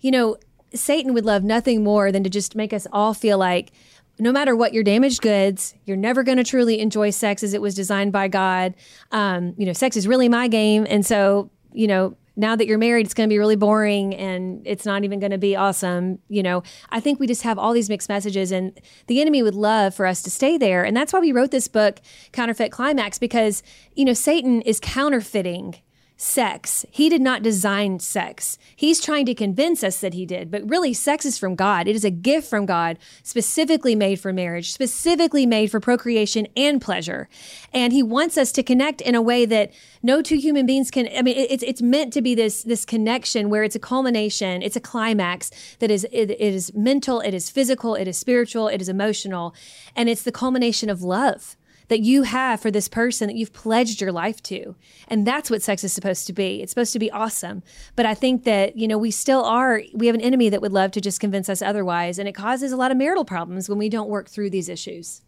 You 0.00 0.10
know 0.10 0.36
Satan 0.74 1.14
would 1.14 1.24
love 1.24 1.42
nothing 1.42 1.82
more 1.82 2.12
than 2.12 2.22
to 2.24 2.30
just 2.30 2.54
make 2.54 2.72
us 2.72 2.86
all 2.92 3.14
feel 3.14 3.38
like 3.38 3.72
no 4.18 4.32
matter 4.32 4.56
what 4.56 4.72
your 4.72 4.82
damaged 4.82 5.22
goods, 5.22 5.74
you're 5.84 5.96
never 5.96 6.22
going 6.22 6.38
to 6.38 6.44
truly 6.44 6.80
enjoy 6.80 7.10
sex 7.10 7.42
as 7.42 7.54
it 7.54 7.62
was 7.62 7.74
designed 7.74 8.12
by 8.12 8.28
God. 8.28 8.74
Um, 9.12 9.54
you 9.56 9.66
know, 9.66 9.72
sex 9.72 9.96
is 9.96 10.06
really 10.08 10.28
my 10.28 10.48
game. 10.48 10.86
And 10.88 11.04
so, 11.04 11.50
you 11.72 11.86
know, 11.86 12.16
now 12.36 12.54
that 12.54 12.68
you're 12.68 12.78
married, 12.78 13.04
it's 13.04 13.14
going 13.14 13.28
to 13.28 13.32
be 13.32 13.38
really 13.38 13.56
boring 13.56 14.14
and 14.14 14.64
it's 14.64 14.86
not 14.86 15.02
even 15.02 15.18
going 15.18 15.32
to 15.32 15.38
be 15.38 15.56
awesome. 15.56 16.20
You 16.28 16.42
know, 16.44 16.62
I 16.90 17.00
think 17.00 17.18
we 17.18 17.26
just 17.26 17.42
have 17.42 17.58
all 17.58 17.72
these 17.72 17.88
mixed 17.88 18.08
messages, 18.08 18.52
and 18.52 18.80
the 19.08 19.20
enemy 19.20 19.42
would 19.42 19.56
love 19.56 19.92
for 19.94 20.06
us 20.06 20.22
to 20.22 20.30
stay 20.30 20.56
there. 20.56 20.84
And 20.84 20.96
that's 20.96 21.12
why 21.12 21.18
we 21.18 21.32
wrote 21.32 21.50
this 21.50 21.66
book, 21.66 22.00
Counterfeit 22.30 22.70
Climax, 22.70 23.18
because, 23.18 23.62
you 23.96 24.04
know, 24.04 24.12
Satan 24.12 24.62
is 24.62 24.78
counterfeiting 24.78 25.76
sex. 26.20 26.84
He 26.90 27.08
did 27.08 27.22
not 27.22 27.44
design 27.44 28.00
sex. 28.00 28.58
He's 28.74 29.00
trying 29.00 29.24
to 29.26 29.34
convince 29.34 29.84
us 29.84 30.00
that 30.00 30.14
he 30.14 30.26
did, 30.26 30.50
but 30.50 30.68
really, 30.68 30.92
sex 30.92 31.24
is 31.24 31.38
from 31.38 31.54
God. 31.54 31.86
It 31.86 31.94
is 31.94 32.04
a 32.04 32.10
gift 32.10 32.50
from 32.50 32.66
God, 32.66 32.98
specifically 33.22 33.94
made 33.94 34.18
for 34.18 34.32
marriage, 34.32 34.72
specifically 34.72 35.46
made 35.46 35.70
for 35.70 35.78
procreation 35.78 36.48
and 36.56 36.80
pleasure. 36.82 37.28
And 37.72 37.92
he 37.92 38.02
wants 38.02 38.36
us 38.36 38.50
to 38.52 38.64
connect 38.64 39.00
in 39.00 39.14
a 39.14 39.22
way 39.22 39.46
that 39.46 39.72
no 40.02 40.20
two 40.20 40.38
human 40.38 40.66
beings 40.66 40.90
can. 40.90 41.08
I 41.16 41.22
mean, 41.22 41.36
it's 41.38 41.62
it's 41.62 41.80
meant 41.80 42.12
to 42.14 42.20
be 42.20 42.34
this 42.34 42.64
this 42.64 42.84
connection 42.84 43.48
where 43.48 43.62
it's 43.62 43.76
a 43.76 43.80
culmination, 43.80 44.60
it's 44.60 44.76
a 44.76 44.80
climax 44.80 45.52
that 45.78 45.90
is 45.90 46.04
it, 46.10 46.32
it 46.32 46.40
is 46.40 46.74
mental, 46.74 47.20
it 47.20 47.32
is 47.32 47.48
physical, 47.48 47.94
it 47.94 48.08
is 48.08 48.18
spiritual, 48.18 48.66
it 48.66 48.82
is 48.82 48.88
emotional, 48.88 49.54
and 49.94 50.08
it's 50.08 50.24
the 50.24 50.32
culmination 50.32 50.90
of 50.90 51.00
love 51.00 51.56
that 51.88 52.00
you 52.00 52.22
have 52.22 52.60
for 52.60 52.70
this 52.70 52.88
person 52.88 53.26
that 53.28 53.36
you've 53.36 53.52
pledged 53.52 54.00
your 54.00 54.12
life 54.12 54.42
to. 54.44 54.76
And 55.08 55.26
that's 55.26 55.50
what 55.50 55.62
sex 55.62 55.82
is 55.82 55.92
supposed 55.92 56.26
to 56.26 56.32
be. 56.32 56.62
It's 56.62 56.70
supposed 56.70 56.92
to 56.92 56.98
be 56.98 57.10
awesome. 57.10 57.62
But 57.96 58.06
I 58.06 58.14
think 58.14 58.44
that, 58.44 58.76
you 58.76 58.86
know, 58.86 58.98
we 58.98 59.10
still 59.10 59.44
are, 59.44 59.82
we 59.94 60.06
have 60.06 60.14
an 60.14 60.20
enemy 60.20 60.48
that 60.50 60.60
would 60.60 60.72
love 60.72 60.90
to 60.92 61.00
just 61.00 61.18
convince 61.20 61.48
us 61.48 61.62
otherwise. 61.62 62.18
And 62.18 62.28
it 62.28 62.34
causes 62.34 62.72
a 62.72 62.76
lot 62.76 62.90
of 62.90 62.96
marital 62.96 63.24
problems 63.24 63.68
when 63.68 63.78
we 63.78 63.88
don't 63.88 64.08
work 64.08 64.28
through 64.28 64.50
these 64.50 64.68
issues. 64.68 65.22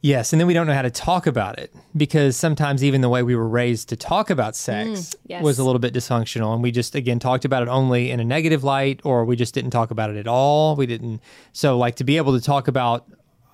Yes, 0.00 0.32
and 0.32 0.38
then 0.38 0.46
we 0.46 0.54
don't 0.54 0.68
know 0.68 0.74
how 0.74 0.82
to 0.82 0.92
talk 0.92 1.26
about 1.26 1.58
it 1.58 1.74
because 1.96 2.36
sometimes 2.36 2.84
even 2.84 3.00
the 3.00 3.08
way 3.08 3.24
we 3.24 3.34
were 3.34 3.48
raised 3.48 3.88
to 3.88 3.96
talk 3.96 4.30
about 4.30 4.54
sex 4.54 4.88
Mm, 4.88 5.14
yes. 5.26 5.42
was 5.42 5.58
a 5.58 5.64
little 5.64 5.80
bit 5.80 5.92
dysfunctional 5.92 6.54
and 6.54 6.62
we 6.62 6.70
just 6.70 6.94
again 6.94 7.18
talked 7.18 7.44
about 7.44 7.64
it 7.64 7.68
only 7.68 8.12
in 8.12 8.20
a 8.20 8.24
negative 8.24 8.62
light 8.62 9.00
or 9.02 9.24
we 9.24 9.34
just 9.34 9.54
didn't 9.54 9.72
talk 9.72 9.90
about 9.90 10.10
it 10.10 10.16
at 10.16 10.28
all. 10.28 10.76
We 10.76 10.86
didn't 10.86 11.20
so 11.52 11.76
like 11.76 11.96
to 11.96 12.04
be 12.04 12.16
able 12.16 12.38
to 12.38 12.40
talk 12.40 12.68
about 12.68 13.10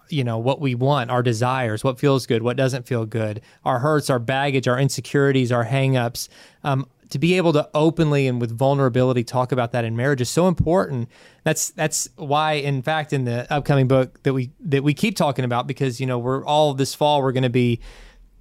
you 0.08 0.24
know 0.24 0.38
what 0.38 0.60
we 0.60 0.74
want, 0.74 1.10
our 1.10 1.22
desires, 1.22 1.84
what 1.84 1.98
feels 1.98 2.26
good, 2.26 2.42
what 2.42 2.56
doesn't 2.56 2.86
feel 2.86 3.06
good, 3.06 3.40
our 3.64 3.78
hurts, 3.78 4.10
our 4.10 4.18
baggage, 4.18 4.68
our 4.68 4.78
insecurities, 4.78 5.52
our 5.52 5.64
hangups. 5.64 6.28
Um, 6.62 6.86
to 7.10 7.18
be 7.18 7.36
able 7.36 7.52
to 7.52 7.68
openly 7.74 8.26
and 8.26 8.40
with 8.40 8.50
vulnerability 8.50 9.22
talk 9.22 9.52
about 9.52 9.72
that 9.72 9.84
in 9.84 9.94
marriage 9.94 10.20
is 10.20 10.28
so 10.28 10.48
important. 10.48 11.08
That's 11.44 11.70
that's 11.70 12.08
why, 12.16 12.54
in 12.54 12.82
fact, 12.82 13.12
in 13.12 13.24
the 13.24 13.50
upcoming 13.52 13.86
book 13.86 14.22
that 14.24 14.32
we 14.32 14.50
that 14.60 14.82
we 14.82 14.94
keep 14.94 15.16
talking 15.16 15.44
about, 15.44 15.66
because 15.66 16.00
you 16.00 16.06
know 16.06 16.18
we're 16.18 16.44
all 16.44 16.74
this 16.74 16.94
fall 16.94 17.22
we're 17.22 17.32
going 17.32 17.44
to 17.44 17.50
be 17.50 17.80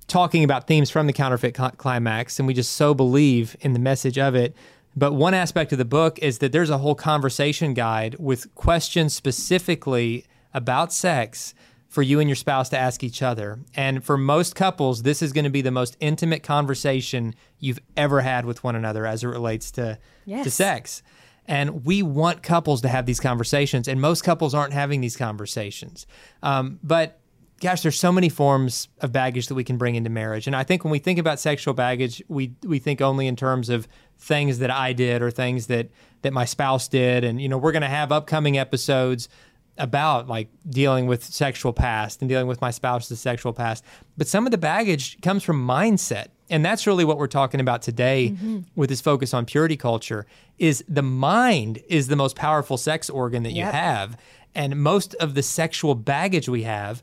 talking 0.08 0.44
about 0.44 0.68
themes 0.68 0.90
from 0.90 1.08
the 1.08 1.14
counterfeit 1.14 1.56
cl- 1.56 1.72
climax, 1.72 2.40
and 2.40 2.48
we 2.48 2.54
just 2.54 2.74
so 2.74 2.94
believe 2.94 3.56
in 3.62 3.74
the 3.74 3.80
message 3.80 4.18
of 4.18 4.34
it. 4.36 4.56
But 4.96 5.14
one 5.14 5.34
aspect 5.34 5.72
of 5.72 5.78
the 5.78 5.86
book 5.86 6.20
is 6.20 6.40
that 6.40 6.52
there's 6.52 6.70
a 6.70 6.78
whole 6.78 6.96
conversation 6.96 7.74
guide 7.74 8.16
with 8.20 8.54
questions 8.56 9.14
specifically 9.14 10.26
about 10.54 10.94
sex 10.94 11.54
for 11.94 12.02
you 12.02 12.20
and 12.20 12.28
your 12.28 12.36
spouse 12.36 12.70
to 12.70 12.78
ask 12.78 13.04
each 13.04 13.22
other. 13.22 13.60
And 13.76 14.04
for 14.04 14.18
most 14.18 14.56
couples, 14.56 15.04
this 15.04 15.22
is 15.22 15.32
going 15.32 15.44
to 15.44 15.52
be 15.52 15.62
the 15.62 15.72
most 15.72 15.96
intimate 16.00 16.42
conversation 16.42 17.36
you've 17.60 17.80
ever 17.96 18.22
had 18.22 18.46
with 18.46 18.64
one 18.64 18.76
another 18.76 19.06
as 19.06 19.24
it 19.24 19.28
relates 19.28 19.70
to, 19.72 20.00
to 20.44 20.50
sex. 20.50 21.04
And 21.46 21.86
we 21.86 22.02
want 22.02 22.42
couples 22.42 22.82
to 22.82 22.88
have 22.88 23.06
these 23.06 23.20
conversations, 23.20 23.88
and 23.88 24.02
most 24.02 24.24
couples 24.24 24.56
aren't 24.56 24.74
having 24.74 25.02
these 25.02 25.16
conversations. 25.16 26.08
Um, 26.42 26.80
but 26.82 27.20
gosh, 27.62 27.82
there's 27.82 28.00
so 28.00 28.12
many 28.12 28.28
forms 28.30 28.88
of 29.00 29.12
baggage 29.12 29.48
that 29.48 29.56
we 29.56 29.64
can 29.64 29.78
bring 29.78 29.96
into 29.96 30.10
marriage. 30.10 30.48
And 30.48 30.56
I 30.56 30.64
think 30.64 30.84
when 30.84 30.92
we 30.92 31.00
think 31.00 31.20
about 31.20 31.40
sexual 31.40 31.74
baggage, 31.74 32.24
we 32.28 32.56
we 32.64 32.80
think 32.80 33.02
only 33.02 33.28
in 33.28 33.36
terms 33.36 33.70
of 33.70 33.88
things 34.18 34.60
that 34.60 34.72
I 34.72 34.94
did 34.94 35.22
or 35.22 35.32
things 35.32 35.68
that 35.68 35.90
that 36.24 36.34
my 36.34 36.46
spouse 36.46 36.88
did. 36.88 37.24
And 37.24 37.42
you 37.42 37.50
know, 37.50 37.58
we're 37.58 37.72
going 37.72 37.82
to 37.82 37.88
have 37.88 38.12
upcoming 38.12 38.58
episodes 38.58 39.30
about 39.78 40.28
like 40.28 40.50
dealing 40.70 41.08
with 41.08 41.24
sexual 41.24 41.74
past 41.74 42.22
and 42.22 42.30
dealing 42.30 42.48
with 42.48 42.62
my 42.62 42.72
spouse's 42.72 43.20
sexual 43.20 43.54
past. 43.54 43.84
But 44.18 44.28
some 44.28 44.46
of 44.46 44.52
the 44.52 44.58
baggage 44.58 45.20
comes 45.22 45.44
from 45.44 45.66
mindset. 45.66 46.28
And 46.50 46.64
that's 46.64 46.86
really 46.86 47.06
what 47.06 47.18
we're 47.18 47.28
talking 47.28 47.60
about 47.60 47.82
today 47.82 48.36
with 48.76 48.90
this 48.90 49.02
focus 49.02 49.34
on 49.34 49.46
purity 49.46 49.78
culture 49.78 50.28
is 50.60 50.84
the 50.88 51.02
mind 51.02 51.82
is 51.88 52.08
the 52.08 52.16
most 52.16 52.36
powerful 52.36 52.78
sex 52.78 53.10
organ 53.10 53.44
that 53.44 53.54
you 53.54 53.64
have. 53.64 54.18
And 54.54 54.84
most 54.84 55.16
of 55.16 55.34
the 55.34 55.42
sexual 55.42 55.96
baggage 55.96 56.48
we 56.48 56.64
have, 56.64 57.02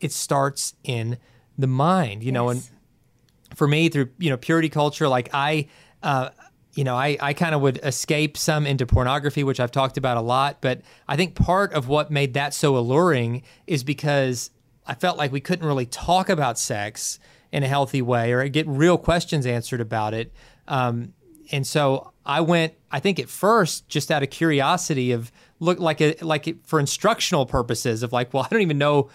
it 0.00 0.12
starts 0.12 0.74
in 0.84 1.16
the 1.56 1.66
mind, 1.66 2.22
you 2.22 2.32
know, 2.32 2.50
and 2.50 2.68
for 3.54 3.68
me 3.68 3.88
through 3.88 4.08
you 4.18 4.30
know 4.30 4.36
purity 4.36 4.68
culture 4.68 5.08
like 5.08 5.28
i 5.32 5.68
uh, 6.02 6.30
you 6.74 6.84
know 6.84 6.96
i, 6.96 7.16
I 7.20 7.32
kind 7.32 7.54
of 7.54 7.60
would 7.60 7.78
escape 7.82 8.36
some 8.36 8.66
into 8.66 8.86
pornography 8.86 9.44
which 9.44 9.60
i've 9.60 9.72
talked 9.72 9.96
about 9.96 10.16
a 10.16 10.22
lot 10.22 10.58
but 10.60 10.80
i 11.08 11.16
think 11.16 11.34
part 11.34 11.72
of 11.72 11.88
what 11.88 12.10
made 12.10 12.34
that 12.34 12.54
so 12.54 12.76
alluring 12.76 13.42
is 13.66 13.84
because 13.84 14.50
i 14.86 14.94
felt 14.94 15.18
like 15.18 15.32
we 15.32 15.40
couldn't 15.40 15.66
really 15.66 15.86
talk 15.86 16.28
about 16.28 16.58
sex 16.58 17.18
in 17.52 17.62
a 17.62 17.68
healthy 17.68 18.02
way 18.02 18.32
or 18.32 18.48
get 18.48 18.66
real 18.66 18.96
questions 18.96 19.44
answered 19.44 19.80
about 19.80 20.14
it. 20.14 20.32
Um, 20.66 21.12
and 21.50 21.66
so 21.66 22.12
i 22.24 22.40
went 22.40 22.72
i 22.92 23.00
think 23.00 23.18
at 23.18 23.28
first 23.28 23.88
just 23.88 24.12
out 24.12 24.22
of 24.22 24.30
curiosity 24.30 25.10
of 25.10 25.32
look 25.58 25.80
like 25.80 26.00
a 26.00 26.14
like 26.22 26.46
it, 26.46 26.64
for 26.64 26.78
instructional 26.78 27.44
purposes 27.44 28.04
of 28.04 28.12
like 28.12 28.32
well 28.32 28.44
i 28.44 28.48
don't 28.48 28.62
even 28.62 28.78
know 28.78 29.10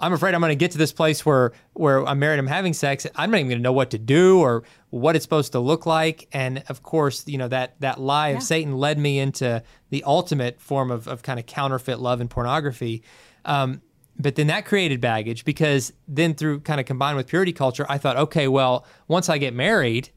I'm 0.00 0.12
afraid 0.12 0.34
I'm 0.34 0.40
going 0.40 0.50
to 0.50 0.56
get 0.56 0.70
to 0.72 0.78
this 0.78 0.92
place 0.92 1.26
where 1.26 1.52
where 1.72 2.06
I'm 2.06 2.18
married, 2.18 2.38
I'm 2.38 2.46
having 2.46 2.72
sex. 2.72 3.06
I'm 3.16 3.30
not 3.30 3.38
even 3.38 3.48
going 3.48 3.58
to 3.58 3.62
know 3.62 3.72
what 3.72 3.90
to 3.90 3.98
do 3.98 4.40
or 4.40 4.62
what 4.90 5.16
it's 5.16 5.24
supposed 5.24 5.52
to 5.52 5.60
look 5.60 5.86
like. 5.86 6.28
And 6.32 6.62
of 6.68 6.82
course, 6.82 7.24
you 7.26 7.38
know 7.38 7.48
that 7.48 7.80
that 7.80 8.00
lie 8.00 8.28
of 8.28 8.42
Satan 8.42 8.76
led 8.78 8.98
me 8.98 9.18
into 9.18 9.62
the 9.90 10.04
ultimate 10.04 10.60
form 10.60 10.90
of 10.90 11.08
of 11.08 11.22
kind 11.22 11.38
of 11.38 11.46
counterfeit 11.46 11.98
love 11.98 12.20
and 12.20 12.30
pornography. 12.30 13.02
Um, 13.44 13.82
but 14.18 14.34
then 14.34 14.48
that 14.48 14.66
created 14.66 15.00
baggage 15.00 15.44
because 15.44 15.92
then 16.08 16.34
through 16.34 16.60
kind 16.60 16.80
of 16.80 16.86
combined 16.86 17.16
with 17.16 17.28
purity 17.28 17.52
culture, 17.52 17.86
I 17.88 17.98
thought, 17.98 18.16
okay, 18.16 18.48
well, 18.48 18.84
once 19.06 19.28
I 19.28 19.38
get 19.38 19.54
married, 19.54 20.10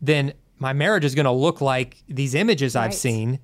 then 0.00 0.34
my 0.58 0.72
marriage 0.72 1.04
is 1.04 1.14
going 1.14 1.24
to 1.24 1.32
look 1.32 1.60
like 1.60 2.02
these 2.08 2.34
images 2.34 2.76
I've 2.76 2.94
seen, 2.94 3.40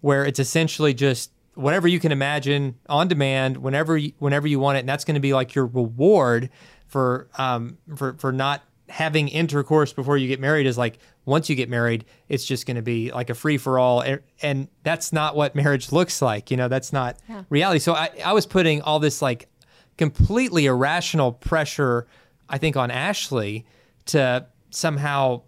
where 0.00 0.24
it's 0.24 0.38
essentially 0.38 0.94
just 0.94 1.30
whatever 1.54 1.88
you 1.88 2.00
can 2.00 2.12
imagine 2.12 2.76
on 2.88 3.08
demand, 3.08 3.58
whenever 3.58 3.96
you, 3.96 4.12
whenever 4.18 4.46
you 4.46 4.58
want 4.58 4.76
it, 4.76 4.80
and 4.80 4.88
that's 4.88 5.04
going 5.04 5.14
to 5.14 5.20
be 5.20 5.32
like 5.34 5.54
your 5.54 5.66
reward 5.66 6.50
for 6.86 7.28
um 7.38 7.78
for 7.96 8.14
for 8.14 8.32
not 8.32 8.62
having 8.88 9.28
intercourse 9.28 9.92
before 9.92 10.16
you 10.16 10.28
get 10.28 10.40
married. 10.40 10.66
Is 10.66 10.78
like 10.78 10.98
once 11.24 11.48
you 11.48 11.56
get 11.56 11.68
married, 11.68 12.04
it's 12.28 12.44
just 12.44 12.66
going 12.66 12.76
to 12.76 12.82
be 12.82 13.10
like 13.10 13.30
a 13.30 13.34
free 13.34 13.56
for 13.56 13.78
all, 13.78 14.00
and, 14.00 14.20
and 14.42 14.68
that's 14.82 15.12
not 15.12 15.36
what 15.36 15.54
marriage 15.54 15.92
looks 15.92 16.20
like. 16.20 16.50
You 16.50 16.56
know, 16.56 16.68
that's 16.68 16.92
not 16.92 17.18
reality. 17.48 17.78
So 17.78 17.94
I 17.94 18.10
I 18.24 18.32
was 18.32 18.46
putting 18.46 18.82
all 18.82 18.98
this 18.98 19.22
like 19.22 19.48
completely 19.96 20.66
irrational 20.66 21.32
pressure, 21.32 22.06
I 22.48 22.58
think, 22.58 22.76
on 22.76 22.90
Ashley 22.90 23.64
to 24.06 24.46
somehow 24.70 25.42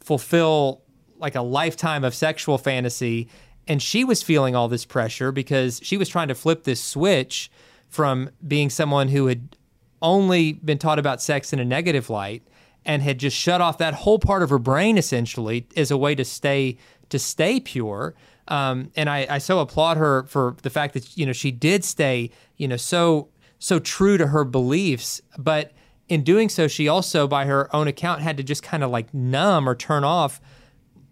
fulfill 0.00 0.82
like 1.16 1.34
a 1.34 1.42
lifetime 1.42 2.04
of 2.04 2.14
sexual 2.14 2.58
fantasy. 2.58 3.28
And 3.66 3.82
she 3.82 4.04
was 4.04 4.22
feeling 4.22 4.54
all 4.54 4.68
this 4.68 4.84
pressure 4.84 5.32
because 5.32 5.80
she 5.82 5.96
was 5.96 6.08
trying 6.08 6.28
to 6.28 6.34
flip 6.34 6.64
this 6.64 6.82
switch 6.82 7.50
from 7.88 8.30
being 8.46 8.70
someone 8.70 9.08
who 9.08 9.26
had 9.26 9.56
only 10.02 10.52
been 10.52 10.78
taught 10.78 10.98
about 10.98 11.22
sex 11.22 11.52
in 11.52 11.58
a 11.58 11.64
negative 11.64 12.10
light 12.10 12.42
and 12.84 13.02
had 13.02 13.18
just 13.18 13.36
shut 13.36 13.60
off 13.60 13.78
that 13.78 13.94
whole 13.94 14.18
part 14.18 14.42
of 14.42 14.50
her 14.50 14.58
brain 14.58 14.98
essentially 14.98 15.66
as 15.76 15.90
a 15.90 15.96
way 15.96 16.14
to 16.14 16.24
stay 16.24 16.76
to 17.08 17.18
stay 17.18 17.60
pure. 17.60 18.14
Um, 18.48 18.90
and 18.96 19.08
I, 19.08 19.26
I 19.30 19.38
so 19.38 19.60
applaud 19.60 19.96
her 19.96 20.24
for 20.24 20.56
the 20.62 20.70
fact 20.70 20.92
that 20.94 21.16
you 21.16 21.24
know 21.24 21.32
she 21.32 21.50
did 21.50 21.84
stay 21.84 22.30
you 22.56 22.68
know 22.68 22.76
so 22.76 23.28
so 23.58 23.78
true 23.78 24.18
to 24.18 24.26
her 24.26 24.44
beliefs, 24.44 25.22
but 25.38 25.72
in 26.08 26.22
doing 26.22 26.50
so, 26.50 26.68
she 26.68 26.86
also, 26.86 27.26
by 27.26 27.46
her 27.46 27.74
own 27.74 27.88
account, 27.88 28.20
had 28.20 28.36
to 28.36 28.42
just 28.42 28.62
kind 28.62 28.84
of 28.84 28.90
like 28.90 29.14
numb 29.14 29.66
or 29.66 29.74
turn 29.74 30.04
off 30.04 30.40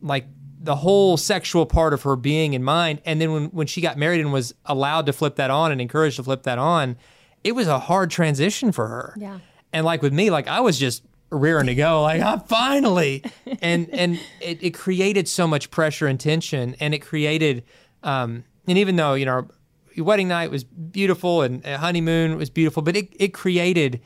like 0.02 0.26
the 0.62 0.76
whole 0.76 1.16
sexual 1.16 1.66
part 1.66 1.92
of 1.92 2.02
her 2.02 2.14
being 2.14 2.54
and 2.54 2.64
mind. 2.64 3.02
And 3.04 3.20
then 3.20 3.32
when, 3.32 3.44
when 3.46 3.66
she 3.66 3.80
got 3.80 3.98
married 3.98 4.20
and 4.20 4.32
was 4.32 4.54
allowed 4.64 5.06
to 5.06 5.12
flip 5.12 5.36
that 5.36 5.50
on 5.50 5.72
and 5.72 5.80
encouraged 5.80 6.16
to 6.16 6.22
flip 6.22 6.44
that 6.44 6.58
on, 6.58 6.96
it 7.42 7.52
was 7.52 7.66
a 7.66 7.80
hard 7.80 8.10
transition 8.10 8.70
for 8.70 8.86
her. 8.86 9.14
Yeah. 9.18 9.40
And 9.72 9.84
like 9.84 10.02
with 10.02 10.12
me, 10.12 10.30
like 10.30 10.46
I 10.46 10.60
was 10.60 10.78
just 10.78 11.02
rearing 11.30 11.66
to 11.66 11.74
go, 11.74 12.02
like 12.02 12.22
I'm 12.22 12.40
finally, 12.40 13.24
and 13.62 13.90
and 13.90 14.20
it, 14.40 14.62
it 14.62 14.70
created 14.70 15.26
so 15.28 15.46
much 15.48 15.70
pressure 15.70 16.06
and 16.06 16.20
tension, 16.20 16.76
and 16.78 16.94
it 16.94 17.00
created, 17.00 17.64
um, 18.02 18.44
and 18.68 18.78
even 18.78 18.96
though 18.96 19.14
you 19.14 19.24
know, 19.24 19.32
our 19.32 19.46
wedding 19.96 20.28
night 20.28 20.50
was 20.50 20.62
beautiful 20.62 21.42
and 21.42 21.64
honeymoon 21.64 22.36
was 22.36 22.50
beautiful, 22.50 22.82
but 22.82 22.96
it 22.96 23.08
it 23.18 23.28
created 23.28 24.00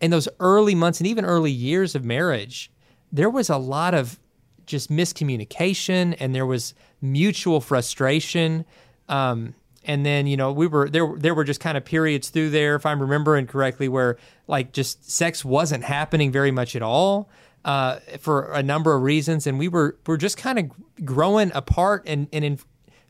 in 0.00 0.10
those 0.10 0.28
early 0.40 0.74
months 0.74 1.00
and 1.00 1.06
even 1.06 1.24
early 1.24 1.50
years 1.50 1.94
of 1.94 2.04
marriage, 2.04 2.70
there 3.12 3.30
was 3.30 3.48
a 3.48 3.56
lot 3.56 3.94
of 3.94 4.18
just 4.66 4.90
miscommunication 4.90 6.16
and 6.18 6.34
there 6.34 6.46
was 6.46 6.74
mutual 7.00 7.60
frustration. 7.60 8.64
Um, 9.08 9.54
and 9.84 10.04
then 10.04 10.26
you 10.26 10.36
know 10.36 10.50
we 10.50 10.66
were 10.66 10.88
there 10.88 11.12
there 11.16 11.34
were 11.34 11.44
just 11.44 11.60
kind 11.60 11.76
of 11.76 11.84
periods 11.84 12.30
through 12.30 12.48
there 12.48 12.74
if 12.74 12.86
i'm 12.86 13.00
remembering 13.00 13.46
correctly 13.46 13.86
where 13.86 14.16
like 14.46 14.72
just 14.72 15.10
sex 15.10 15.44
wasn't 15.44 15.84
happening 15.84 16.32
very 16.32 16.50
much 16.50 16.74
at 16.74 16.80
all 16.82 17.28
uh, 17.64 17.98
for 18.18 18.52
a 18.52 18.62
number 18.62 18.94
of 18.94 19.02
reasons 19.02 19.46
and 19.46 19.58
we 19.58 19.68
were 19.68 19.96
were 20.06 20.16
just 20.16 20.36
kind 20.36 20.58
of 20.58 21.04
growing 21.04 21.50
apart 21.54 22.02
and, 22.06 22.28
and 22.32 22.44
in 22.44 22.58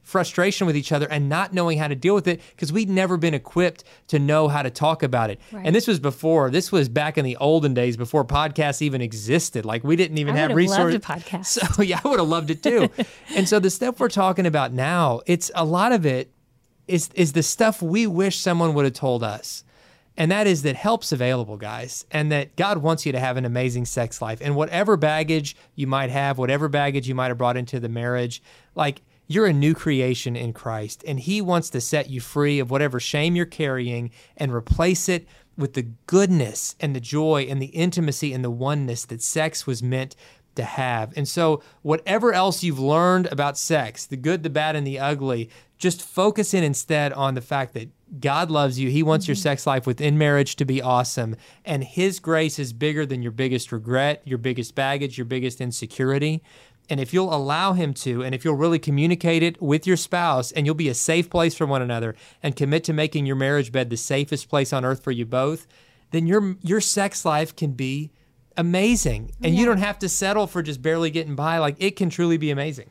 frustration 0.04 0.66
with 0.66 0.76
each 0.76 0.92
other 0.92 1.08
and 1.10 1.28
not 1.28 1.52
knowing 1.52 1.78
how 1.78 1.88
to 1.88 1.96
deal 1.96 2.14
with 2.14 2.28
it 2.28 2.40
because 2.50 2.72
we'd 2.72 2.90
never 2.90 3.16
been 3.16 3.34
equipped 3.34 3.82
to 4.06 4.18
know 4.18 4.46
how 4.46 4.62
to 4.62 4.70
talk 4.70 5.02
about 5.02 5.30
it. 5.30 5.40
Right. 5.50 5.66
And 5.66 5.74
this 5.74 5.88
was 5.88 5.98
before, 5.98 6.50
this 6.50 6.70
was 6.70 6.88
back 6.88 7.18
in 7.18 7.24
the 7.24 7.36
olden 7.38 7.74
days 7.74 7.96
before 7.96 8.24
podcasts 8.24 8.82
even 8.82 9.00
existed. 9.00 9.64
Like 9.64 9.82
we 9.82 9.96
didn't 9.96 10.18
even 10.18 10.36
I 10.36 10.38
have 10.38 10.52
would 10.52 10.62
have 10.62 10.70
loved 10.70 10.92
resources. 10.92 10.94
a 10.94 11.00
podcast. 11.00 11.74
So 11.74 11.82
yeah, 11.82 12.00
I 12.04 12.08
would 12.08 12.20
have 12.20 12.28
loved 12.28 12.50
it 12.50 12.62
too. 12.62 12.90
and 13.34 13.48
so 13.48 13.58
the 13.58 13.70
stuff 13.70 13.98
we're 13.98 14.08
talking 14.08 14.46
about 14.46 14.72
now, 14.72 15.22
it's 15.26 15.50
a 15.54 15.64
lot 15.64 15.92
of 15.92 16.06
it 16.06 16.30
is 16.86 17.08
is 17.14 17.32
the 17.32 17.42
stuff 17.42 17.80
we 17.80 18.06
wish 18.06 18.38
someone 18.38 18.74
would 18.74 18.84
have 18.84 18.94
told 18.94 19.24
us. 19.24 19.64
And 20.16 20.30
that 20.30 20.46
is 20.46 20.62
that 20.62 20.76
help's 20.76 21.10
available, 21.10 21.56
guys, 21.56 22.04
and 22.12 22.30
that 22.30 22.54
God 22.54 22.78
wants 22.78 23.04
you 23.04 23.10
to 23.10 23.18
have 23.18 23.36
an 23.36 23.44
amazing 23.44 23.84
sex 23.84 24.22
life. 24.22 24.38
And 24.40 24.54
whatever 24.54 24.96
baggage 24.96 25.56
you 25.74 25.88
might 25.88 26.10
have, 26.10 26.38
whatever 26.38 26.68
baggage 26.68 27.08
you 27.08 27.16
might 27.16 27.28
have 27.28 27.38
brought 27.38 27.56
into 27.56 27.80
the 27.80 27.88
marriage, 27.88 28.40
like 28.76 29.02
you're 29.26 29.46
a 29.46 29.52
new 29.52 29.74
creation 29.74 30.36
in 30.36 30.52
Christ, 30.52 31.02
and 31.06 31.20
He 31.20 31.40
wants 31.40 31.70
to 31.70 31.80
set 31.80 32.10
you 32.10 32.20
free 32.20 32.58
of 32.58 32.70
whatever 32.70 33.00
shame 33.00 33.36
you're 33.36 33.46
carrying 33.46 34.10
and 34.36 34.52
replace 34.52 35.08
it 35.08 35.26
with 35.56 35.74
the 35.74 35.88
goodness 36.06 36.74
and 36.80 36.94
the 36.94 37.00
joy 37.00 37.46
and 37.48 37.62
the 37.62 37.66
intimacy 37.66 38.32
and 38.32 38.44
the 38.44 38.50
oneness 38.50 39.04
that 39.04 39.22
sex 39.22 39.66
was 39.66 39.82
meant 39.82 40.16
to 40.56 40.64
have. 40.64 41.12
And 41.16 41.26
so, 41.26 41.62
whatever 41.82 42.32
else 42.32 42.62
you've 42.62 42.78
learned 42.78 43.26
about 43.26 43.58
sex, 43.58 44.06
the 44.06 44.16
good, 44.16 44.42
the 44.42 44.50
bad, 44.50 44.76
and 44.76 44.86
the 44.86 44.98
ugly, 44.98 45.50
just 45.78 46.02
focus 46.02 46.54
in 46.54 46.62
instead 46.62 47.12
on 47.12 47.34
the 47.34 47.40
fact 47.40 47.74
that 47.74 47.90
God 48.20 48.50
loves 48.50 48.78
you. 48.78 48.90
He 48.90 49.02
wants 49.02 49.26
your 49.26 49.34
mm-hmm. 49.34 49.42
sex 49.42 49.66
life 49.66 49.86
within 49.86 50.16
marriage 50.16 50.56
to 50.56 50.64
be 50.64 50.80
awesome. 50.80 51.36
And 51.64 51.82
His 51.82 52.20
grace 52.20 52.58
is 52.58 52.72
bigger 52.72 53.04
than 53.04 53.22
your 53.22 53.32
biggest 53.32 53.72
regret, 53.72 54.22
your 54.24 54.38
biggest 54.38 54.74
baggage, 54.74 55.18
your 55.18 55.24
biggest 55.24 55.60
insecurity. 55.60 56.42
And 56.90 57.00
if 57.00 57.14
you'll 57.14 57.34
allow 57.34 57.72
Him 57.72 57.94
to, 57.94 58.22
and 58.22 58.34
if 58.34 58.44
you'll 58.44 58.56
really 58.56 58.78
communicate 58.78 59.42
it 59.42 59.60
with 59.60 59.86
your 59.86 59.96
spouse, 59.96 60.52
and 60.52 60.66
you'll 60.66 60.74
be 60.74 60.88
a 60.88 60.94
safe 60.94 61.30
place 61.30 61.54
for 61.54 61.66
one 61.66 61.82
another, 61.82 62.14
and 62.42 62.56
commit 62.56 62.84
to 62.84 62.92
making 62.92 63.26
your 63.26 63.36
marriage 63.36 63.72
bed 63.72 63.90
the 63.90 63.96
safest 63.96 64.48
place 64.48 64.72
on 64.72 64.84
earth 64.84 65.02
for 65.02 65.10
you 65.10 65.24
both, 65.24 65.66
then 66.10 66.26
your 66.26 66.56
your 66.62 66.80
sex 66.80 67.24
life 67.24 67.56
can 67.56 67.72
be 67.72 68.10
amazing. 68.56 69.32
And 69.42 69.54
you 69.54 69.64
don't 69.64 69.78
have 69.78 69.98
to 70.00 70.08
settle 70.08 70.46
for 70.46 70.62
just 70.62 70.82
barely 70.82 71.10
getting 71.10 71.34
by. 71.34 71.58
Like 71.58 71.76
it 71.78 71.96
can 71.96 72.10
truly 72.10 72.36
be 72.36 72.50
amazing. 72.50 72.90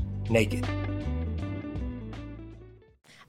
naked. 0.31 0.67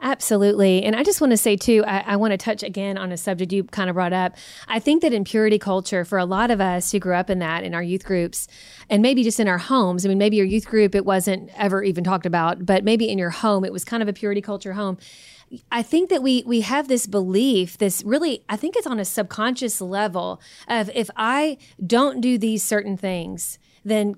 Absolutely. 0.04 0.82
And 0.82 0.96
I 0.96 1.04
just 1.04 1.20
want 1.20 1.30
to 1.30 1.36
say, 1.36 1.54
too, 1.54 1.84
I, 1.86 2.00
I, 2.00 2.16
want 2.16 2.32
to 2.32 2.36
touch 2.36 2.64
again 2.64 2.98
on 2.98 3.12
a 3.12 3.16
subject 3.16 3.52
you 3.52 3.62
kind 3.62 3.88
of 3.88 3.94
brought 3.94 4.12
up. 4.12 4.34
I 4.66 4.80
think 4.80 5.00
that 5.02 5.12
in 5.12 5.22
purity 5.22 5.60
culture, 5.60 6.04
for 6.04 6.18
a 6.18 6.24
lot 6.24 6.50
of 6.50 6.60
us 6.60 6.90
who 6.90 6.98
grew 6.98 7.14
up 7.14 7.30
in 7.30 7.38
that 7.38 7.62
in 7.62 7.72
our 7.72 7.84
youth 7.84 8.04
groups, 8.04 8.48
and 8.90 9.00
maybe 9.00 9.22
just 9.22 9.38
in 9.38 9.46
our 9.46 9.58
homes, 9.58 10.04
I 10.04 10.08
mean, 10.08 10.18
maybe 10.18 10.36
your 10.36 10.46
youth 10.46 10.66
group, 10.66 10.96
it 10.96 11.04
wasn't 11.04 11.50
ever 11.56 11.84
even 11.84 12.02
talked 12.02 12.26
about, 12.26 12.66
but 12.66 12.82
maybe 12.82 13.08
in 13.08 13.16
your 13.16 13.30
home, 13.30 13.64
it 13.64 13.72
was 13.72 13.84
kind 13.84 14.02
of 14.02 14.08
a 14.08 14.12
purity 14.12 14.40
culture 14.40 14.72
home. 14.72 14.98
I 15.70 15.84
think 15.84 16.10
that 16.10 16.22
we 16.22 16.42
we 16.46 16.62
have 16.62 16.88
this 16.88 17.06
belief, 17.06 17.78
this 17.78 18.02
really, 18.02 18.42
I 18.48 18.56
think 18.56 18.74
it's 18.74 18.86
on 18.88 18.98
a 18.98 19.04
subconscious 19.04 19.80
level 19.80 20.40
of 20.66 20.90
if 20.94 21.10
I 21.14 21.58
don't 21.86 22.20
do 22.20 22.38
these 22.38 22.64
certain 22.64 22.96
things, 22.96 23.60
then 23.84 24.16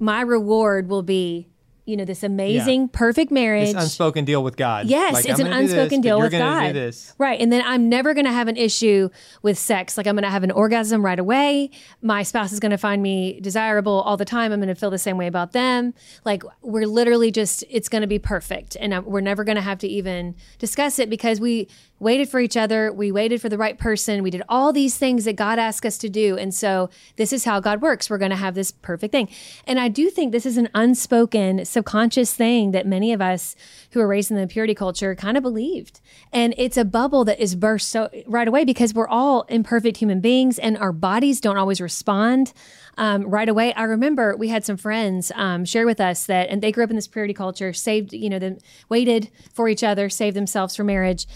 my 0.00 0.22
reward 0.22 0.88
will 0.88 1.02
be 1.02 1.49
you 1.90 1.96
know, 1.96 2.04
this 2.04 2.22
amazing, 2.22 2.88
perfect 2.88 3.30
marriage. 3.30 3.72
This 3.72 3.82
unspoken 3.82 4.24
deal 4.24 4.42
with 4.42 4.56
God. 4.56 4.86
Yes, 4.86 5.12
Like, 5.12 5.28
it's 5.28 5.40
an 5.40 5.50
this, 5.50 5.72
unspoken 5.72 6.00
but 6.00 6.08
deal 6.08 6.20
with 6.20 6.32
God. 6.32 6.74
This. 6.74 7.14
Right. 7.18 7.40
And 7.40 7.52
then 7.52 7.62
I'm 7.66 7.88
never 7.88 8.14
going 8.14 8.26
to 8.26 8.32
have 8.32 8.48
an 8.48 8.56
issue 8.56 9.10
with 9.42 9.58
sex. 9.58 9.96
Like 9.96 10.06
I'm 10.06 10.14
going 10.14 10.22
to 10.22 10.30
have 10.30 10.44
an 10.44 10.50
orgasm 10.50 11.04
right 11.04 11.18
away. 11.18 11.70
My 12.00 12.22
spouse 12.22 12.52
is 12.52 12.60
going 12.60 12.70
to 12.70 12.78
find 12.78 13.02
me 13.02 13.40
desirable 13.40 14.00
all 14.02 14.16
the 14.16 14.24
time. 14.24 14.52
I'm 14.52 14.60
going 14.60 14.68
to 14.68 14.74
feel 14.74 14.90
the 14.90 14.98
same 14.98 15.18
way 15.18 15.26
about 15.26 15.52
them. 15.52 15.92
Like 16.24 16.42
we're 16.62 16.86
literally 16.86 17.30
just, 17.30 17.64
it's 17.68 17.88
going 17.88 18.02
to 18.02 18.08
be 18.08 18.18
perfect. 18.18 18.76
And 18.80 18.94
uh, 18.94 19.02
we're 19.04 19.20
never 19.20 19.44
going 19.44 19.56
to 19.56 19.62
have 19.62 19.78
to 19.80 19.88
even 19.88 20.36
discuss 20.58 20.98
it 20.98 21.10
because 21.10 21.40
we 21.40 21.68
waited 22.00 22.28
for 22.28 22.40
each 22.40 22.56
other. 22.56 22.92
We 22.92 23.12
waited 23.12 23.40
for 23.40 23.48
the 23.48 23.58
right 23.58 23.78
person. 23.78 24.22
We 24.22 24.30
did 24.30 24.42
all 24.48 24.72
these 24.72 24.96
things 24.96 25.24
that 25.26 25.36
God 25.36 25.58
asked 25.58 25.86
us 25.86 25.98
to 25.98 26.08
do. 26.08 26.36
And 26.36 26.52
so 26.52 26.90
this 27.16 27.32
is 27.32 27.44
how 27.44 27.60
God 27.60 27.82
works. 27.82 28.10
We're 28.10 28.18
going 28.18 28.30
to 28.30 28.36
have 28.36 28.54
this 28.54 28.72
perfect 28.72 29.12
thing. 29.12 29.28
And 29.66 29.78
I 29.78 29.88
do 29.88 30.10
think 30.10 30.32
this 30.32 30.46
is 30.46 30.56
an 30.56 30.70
unspoken, 30.74 31.64
subconscious 31.64 32.34
thing 32.34 32.72
that 32.72 32.86
many 32.86 33.12
of 33.12 33.20
us 33.20 33.54
who 33.92 34.00
are 34.00 34.08
raised 34.08 34.30
in 34.30 34.38
the 34.38 34.46
purity 34.46 34.74
culture 34.74 35.14
kind 35.14 35.36
of 35.36 35.42
believed. 35.42 36.00
And 36.32 36.54
it's 36.56 36.78
a 36.78 36.84
bubble 36.84 37.24
that 37.26 37.38
is 37.38 37.54
burst 37.54 37.90
so 37.90 38.08
right 38.26 38.48
away 38.48 38.64
because 38.64 38.94
we're 38.94 39.08
all 39.08 39.42
imperfect 39.42 39.98
human 39.98 40.20
beings 40.20 40.58
and 40.58 40.78
our 40.78 40.92
bodies 40.92 41.40
don't 41.40 41.58
always 41.58 41.80
respond 41.80 42.54
um, 42.96 43.22
right 43.28 43.48
away. 43.48 43.72
I 43.74 43.84
remember 43.84 44.36
we 44.36 44.48
had 44.48 44.64
some 44.64 44.76
friends 44.76 45.30
um, 45.34 45.64
share 45.64 45.86
with 45.86 46.00
us 46.00 46.26
that, 46.26 46.48
and 46.48 46.62
they 46.62 46.72
grew 46.72 46.84
up 46.84 46.90
in 46.90 46.96
this 46.96 47.08
purity 47.08 47.34
culture, 47.34 47.72
saved, 47.72 48.12
you 48.12 48.28
know, 48.28 48.38
them 48.38 48.58
waited 48.88 49.30
for 49.52 49.68
each 49.68 49.82
other, 49.82 50.08
saved 50.08 50.36
themselves 50.36 50.76
for 50.76 50.84
marriage. 50.84 51.26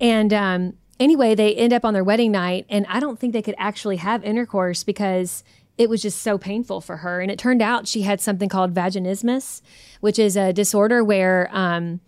And 0.00 0.32
um, 0.32 0.74
anyway, 0.98 1.34
they 1.34 1.54
end 1.54 1.72
up 1.72 1.84
on 1.84 1.94
their 1.94 2.04
wedding 2.04 2.32
night, 2.32 2.66
and 2.68 2.86
I 2.88 3.00
don't 3.00 3.18
think 3.18 3.32
they 3.32 3.42
could 3.42 3.54
actually 3.58 3.96
have 3.96 4.24
intercourse 4.24 4.82
because 4.82 5.44
it 5.76 5.88
was 5.88 6.02
just 6.02 6.20
so 6.20 6.36
painful 6.36 6.80
for 6.80 6.98
her. 6.98 7.20
And 7.20 7.30
it 7.30 7.38
turned 7.38 7.62
out 7.62 7.88
she 7.88 8.02
had 8.02 8.20
something 8.20 8.48
called 8.48 8.74
vaginismus, 8.74 9.62
which 10.00 10.18
is 10.18 10.36
a 10.36 10.52
disorder 10.52 11.02
where, 11.02 11.48
um, 11.52 12.00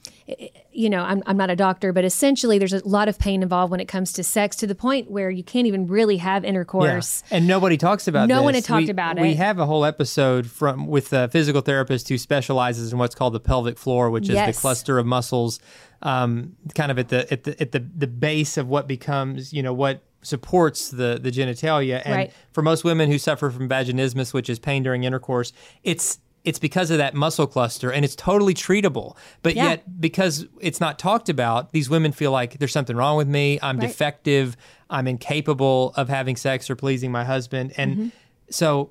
you 0.72 0.88
know, 0.88 1.02
I'm, 1.02 1.22
I'm 1.26 1.36
not 1.36 1.50
a 1.50 1.56
doctor, 1.56 1.92
but 1.92 2.04
essentially 2.04 2.58
there's 2.58 2.72
a 2.72 2.86
lot 2.88 3.08
of 3.08 3.18
pain 3.18 3.42
involved 3.42 3.70
when 3.70 3.80
it 3.80 3.88
comes 3.88 4.12
to 4.14 4.22
sex 4.24 4.56
to 4.56 4.66
the 4.66 4.74
point 4.74 5.10
where 5.10 5.30
you 5.30 5.42
can't 5.42 5.66
even 5.66 5.86
really 5.86 6.16
have 6.18 6.44
intercourse. 6.44 7.22
And 7.30 7.46
nobody 7.46 7.76
talks 7.76 8.06
about 8.08 8.28
No 8.28 8.36
this. 8.36 8.44
one 8.44 8.54
had 8.54 8.64
talked 8.64 8.84
We- 8.84 8.90
about 8.90 9.18
We 9.18 9.34
have 9.34 9.58
a 9.58 9.66
whole 9.66 9.84
episode 9.84 10.46
from 10.46 10.86
with 10.86 11.12
a 11.12 11.28
physical 11.28 11.60
therapist 11.60 12.08
who 12.08 12.18
specializes 12.18 12.92
in 12.92 12.98
what's 12.98 13.14
called 13.14 13.32
the 13.34 13.40
pelvic 13.40 13.78
floor, 13.78 14.10
which 14.10 14.24
is 14.28 14.34
Yes. 14.34 14.54
the 14.54 14.60
cluster 14.60 14.98
of 14.98 15.06
muscles, 15.06 15.58
um, 16.02 16.56
kind 16.74 16.90
of 16.90 16.98
at 16.98 17.08
the 17.08 17.30
at 17.32 17.44
the 17.44 17.60
at 17.60 17.72
the, 17.72 17.80
the 17.80 18.06
base 18.06 18.56
of 18.56 18.68
what 18.68 18.86
becomes, 18.88 19.52
you 19.52 19.62
know, 19.62 19.72
what 19.74 20.02
supports 20.22 20.90
the 20.90 21.18
the 21.20 21.30
genitalia. 21.32 22.00
And 22.04 22.14
Right. 22.14 22.32
for 22.52 22.62
most 22.62 22.84
women 22.84 23.10
who 23.10 23.18
suffer 23.18 23.50
from 23.50 23.68
vaginismus, 23.68 24.32
which 24.32 24.48
is 24.48 24.58
pain 24.58 24.82
during 24.82 25.04
intercourse, 25.04 25.52
it's 25.82 26.18
it's 26.44 26.58
because 26.58 26.90
of 26.90 26.98
that 26.98 27.14
muscle 27.14 27.46
cluster 27.46 27.90
and 27.92 28.04
it's 28.04 28.16
totally 28.16 28.52
treatable. 28.54 29.16
But 29.42 29.54
Yeah. 29.54 29.64
yet, 29.70 30.00
because 30.00 30.46
it's 30.60 30.80
not 30.80 30.98
talked 30.98 31.28
about, 31.28 31.70
these 31.72 31.88
women 31.88 32.10
feel 32.12 32.32
like 32.32 32.58
there's 32.58 32.72
something 32.72 32.96
wrong 32.96 33.16
with 33.16 33.28
me. 33.28 33.58
I'm 33.62 33.78
Right. 33.78 33.86
defective. 33.88 34.56
I'm 34.90 35.06
incapable 35.06 35.92
of 35.96 36.08
having 36.08 36.34
sex 36.36 36.68
or 36.68 36.74
pleasing 36.76 37.12
my 37.12 37.24
husband. 37.24 37.72
And 37.76 37.90
Mm-hmm. 37.96 38.08
so, 38.50 38.90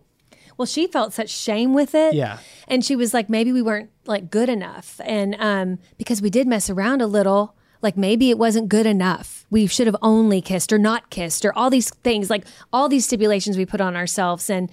Well, 0.57 0.65
she 0.65 0.85
felt 0.87 1.11
such 1.13 1.29
shame 1.29 1.73
with 1.73 1.95
it. 1.95 2.13
Yeah. 2.13 2.37
And 2.67 2.85
she 2.85 2.95
was 2.95 3.13
like, 3.13 3.29
maybe 3.29 3.51
we 3.51 3.61
weren't 3.61 3.89
like 4.05 4.29
good 4.29 4.47
enough. 4.47 5.01
And 5.03 5.35
um, 5.39 5.79
because 5.97 6.21
we 6.21 6.29
did 6.29 6.47
mess 6.47 6.69
around 6.69 7.01
a 7.01 7.07
little, 7.07 7.55
like 7.81 7.97
maybe 7.97 8.29
it 8.29 8.37
wasn't 8.37 8.69
good 8.69 8.85
enough. 8.85 9.45
We 9.49 9.67
should 9.67 9.87
have 9.87 9.95
only 10.01 10.41
kissed 10.41 10.71
or 10.71 10.77
not 10.77 11.09
kissed 11.09 11.43
or 11.45 11.53
all 11.57 11.69
these 11.69 11.89
things, 11.89 12.29
like 12.29 12.45
all 12.71 12.87
these 12.87 13.05
stipulations 13.05 13.57
we 13.57 13.65
put 13.65 13.81
on 13.81 13.95
ourselves. 13.95 14.49
And 14.49 14.69